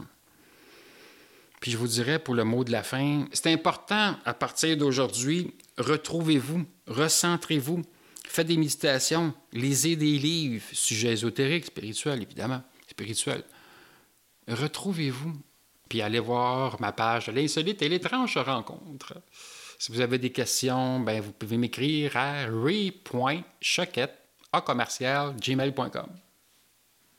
[1.60, 5.54] Puis je vous dirais pour le mot de la fin, c'est important à partir d'aujourd'hui,
[5.76, 7.82] retrouvez-vous, recentrez-vous,
[8.26, 13.44] faites des méditations, lisez des livres, sujets ésotériques, spirituels, évidemment, spirituels.
[14.48, 15.34] Retrouvez-vous,
[15.88, 19.14] puis allez voir ma page l'insolite et l'étrange rencontre.
[19.78, 24.14] Si vous avez des questions, ben, vous pouvez m'écrire à re.choquette
[24.52, 26.08] à commercial gmail.com.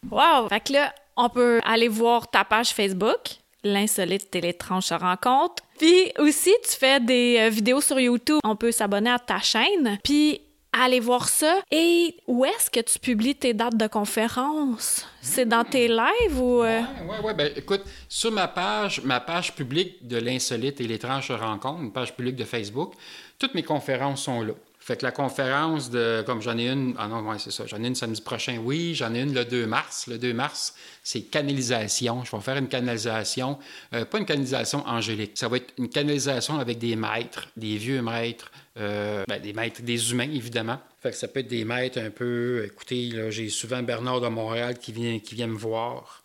[0.09, 0.49] Wow!
[0.49, 5.63] Fait que là, on peut aller voir ta page Facebook, l'insolite et l'étrange rencontre.
[5.77, 8.39] Puis aussi, tu fais des euh, vidéos sur YouTube.
[8.43, 9.97] On peut s'abonner à ta chaîne.
[10.03, 10.41] Puis
[10.73, 11.61] aller voir ça.
[11.71, 15.05] Et où est-ce que tu publies tes dates de conférence?
[15.21, 16.63] C'est dans tes lives ou...
[16.63, 16.81] Euh?
[17.03, 21.81] Oui, oui, Ben, écoute, sur ma page, ma page publique de l'insolite et l'étrange rencontre,
[21.81, 22.93] une page publique de Facebook,
[23.37, 24.53] toutes mes conférences sont là.
[24.91, 27.87] Fait que la conférence de, comme j'en ai une, ah non, c'est ça, j'en ai
[27.87, 30.07] une samedi prochain, oui, j'en ai une le 2 mars.
[30.07, 32.25] Le 2 mars, c'est canalisation.
[32.25, 33.57] Je vais faire une canalisation,
[33.93, 38.01] euh, pas une canalisation angélique, ça va être une canalisation avec des maîtres, des vieux
[38.01, 40.81] maîtres, euh, ben, des maîtres, des humains, évidemment.
[40.99, 42.65] Fait que ça peut être des maîtres un peu.
[42.65, 46.21] Écoutez, j'ai souvent Bernard de Montréal qui vient, qui vient me voir.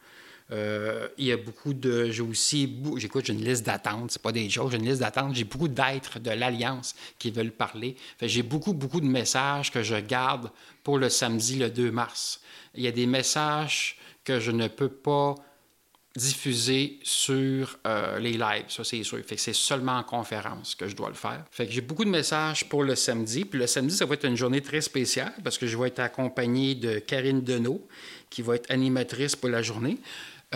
[0.53, 2.11] Euh, il y a beaucoup de.
[2.11, 2.79] J'ai aussi.
[2.97, 4.13] J'écoute, j'ai une liste d'attente.
[4.13, 5.35] C'est pas des choses, j'ai une liste d'attente.
[5.35, 7.97] J'ai beaucoup d'êtres de l'Alliance qui veulent parler.
[8.23, 10.51] J'ai beaucoup, beaucoup de messages que je garde
[10.85, 12.41] pour le samedi, le 2 mars.
[12.75, 15.35] Il y a des messages que je ne peux pas
[16.17, 19.19] diffusé sur euh, les lives, ça c'est sûr.
[19.25, 21.45] Fait que c'est seulement en conférence que je dois le faire.
[21.51, 23.45] Fait que j'ai beaucoup de messages pour le samedi.
[23.45, 26.01] Puis le samedi, ça va être une journée très spéciale parce que je vais être
[26.01, 27.87] accompagné de Karine Deneau,
[28.31, 29.99] qui va être animatrice pour la journée.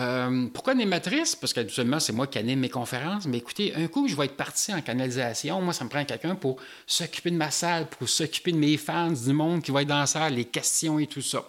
[0.01, 1.35] Euh, pourquoi animatrice?
[1.35, 3.27] Parce qu'habituellement, c'est moi qui anime mes conférences.
[3.27, 5.61] Mais écoutez, un coup, je vais être parti en canalisation.
[5.61, 9.11] Moi, ça me prend quelqu'un pour s'occuper de ma salle, pour s'occuper de mes fans,
[9.11, 11.45] du monde qui va être dans la salle, les questions et tout ça.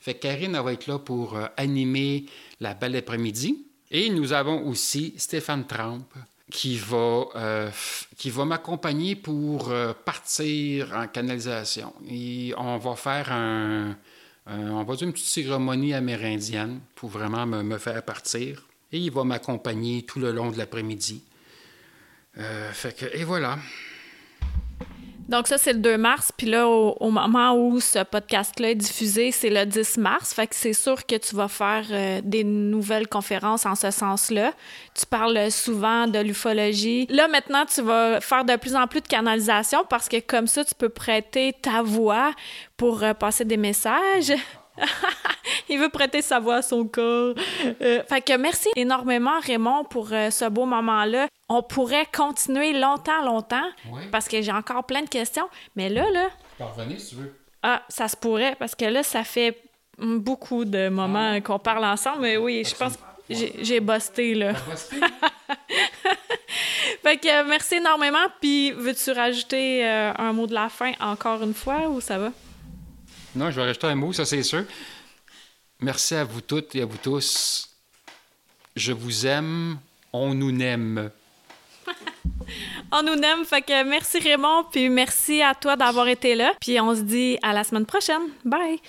[0.00, 2.26] Fait que Karine va être là pour euh, animer
[2.60, 3.66] la belle après-midi.
[3.90, 6.06] Et nous avons aussi Stéphane Tramp
[6.50, 7.70] qui va, euh,
[8.16, 9.72] qui va m'accompagner pour
[10.04, 11.92] partir en canalisation.
[12.08, 13.96] Et on va faire un,
[14.46, 18.66] on va dire une petite cérémonie amérindienne pour vraiment me, faire partir.
[18.92, 21.22] Et il va m'accompagner tout le long de l'après-midi.
[22.34, 23.58] que, et voilà.
[25.28, 26.32] Donc ça, c'est le 2 mars.
[26.36, 30.32] Puis là, au, moment où ce podcast-là est diffusé, c'est le 10 mars.
[30.32, 34.52] Fait que c'est sûr que tu vas faire euh, des nouvelles conférences en ce sens-là.
[34.94, 37.06] Tu parles souvent de l'ufologie.
[37.10, 40.64] Là, maintenant, tu vas faire de plus en plus de canalisation parce que comme ça,
[40.64, 42.32] tu peux prêter ta voix
[42.76, 44.32] pour euh, passer des messages.
[45.68, 47.34] il veut prêter sa voix à son corps.
[47.82, 51.28] Euh, fait que merci énormément, Raymond, pour ce beau moment-là.
[51.48, 53.68] On pourrait continuer longtemps, longtemps,
[54.10, 55.48] parce que j'ai encore plein de questions.
[55.76, 56.28] Mais là, là...
[56.28, 57.32] Tu peux revenir si tu veux.
[57.62, 59.62] Ah, ça se pourrait, parce que là, ça fait
[59.98, 61.40] beaucoup de moments ah.
[61.40, 62.22] qu'on parle ensemble.
[62.22, 64.54] Mais oui, je pense que j'ai busté, là.
[67.02, 68.26] fait que merci énormément.
[68.40, 72.32] Puis, veux-tu rajouter euh, un mot de la fin encore une fois ou ça va?
[73.34, 74.64] Non, je vais rajouter un mot, ça c'est sûr.
[75.80, 77.68] Merci à vous toutes et à vous tous.
[78.74, 79.78] Je vous aime.
[80.12, 81.10] On nous aime.
[82.92, 83.44] On nous aime.
[83.44, 86.52] Fait que merci Raymond, puis merci à toi d'avoir été là.
[86.60, 88.22] Puis on se dit à la semaine prochaine.
[88.44, 88.80] Bye!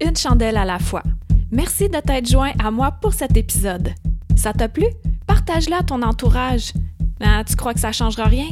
[0.00, 1.02] Une chandelle à la fois.
[1.50, 3.90] Merci de t'être joint à moi pour cet épisode.
[4.36, 4.86] Ça t'a plu?
[5.26, 6.72] Partage-la à ton entourage.
[7.20, 8.48] Ah, tu crois que ça changera rien?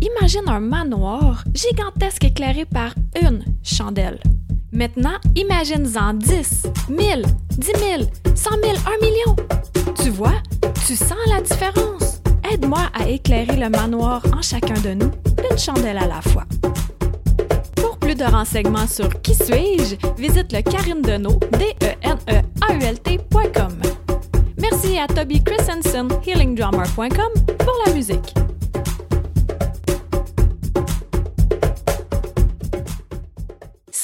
[0.00, 4.18] Imagine un manoir gigantesque éclairé par une chandelle.
[4.72, 7.22] Maintenant, imagine-en 10, 1000,
[7.56, 8.02] 10 000,
[8.34, 9.36] 100 000, 1 million.
[10.02, 10.34] Tu vois,
[10.86, 12.20] tu sens la différence.
[12.52, 15.10] Aide-moi à éclairer le manoir en chacun de nous,
[15.50, 16.44] une chandelle à la fois.
[17.76, 22.42] Pour plus de renseignements sur Qui suis-je, visite le Karine Deneau, d e n e
[22.60, 22.98] a u l
[24.58, 28.34] Merci à Toby Christensen, healingdrummer.com, pour la musique.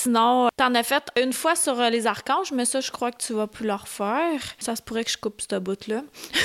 [0.04, 3.16] Sinon, t'en as fait une fois sur euh, les archanges, mais ça, je crois que
[3.16, 4.38] tu vas plus le refaire.
[4.58, 6.02] Ça se pourrait que je coupe ce bout-là.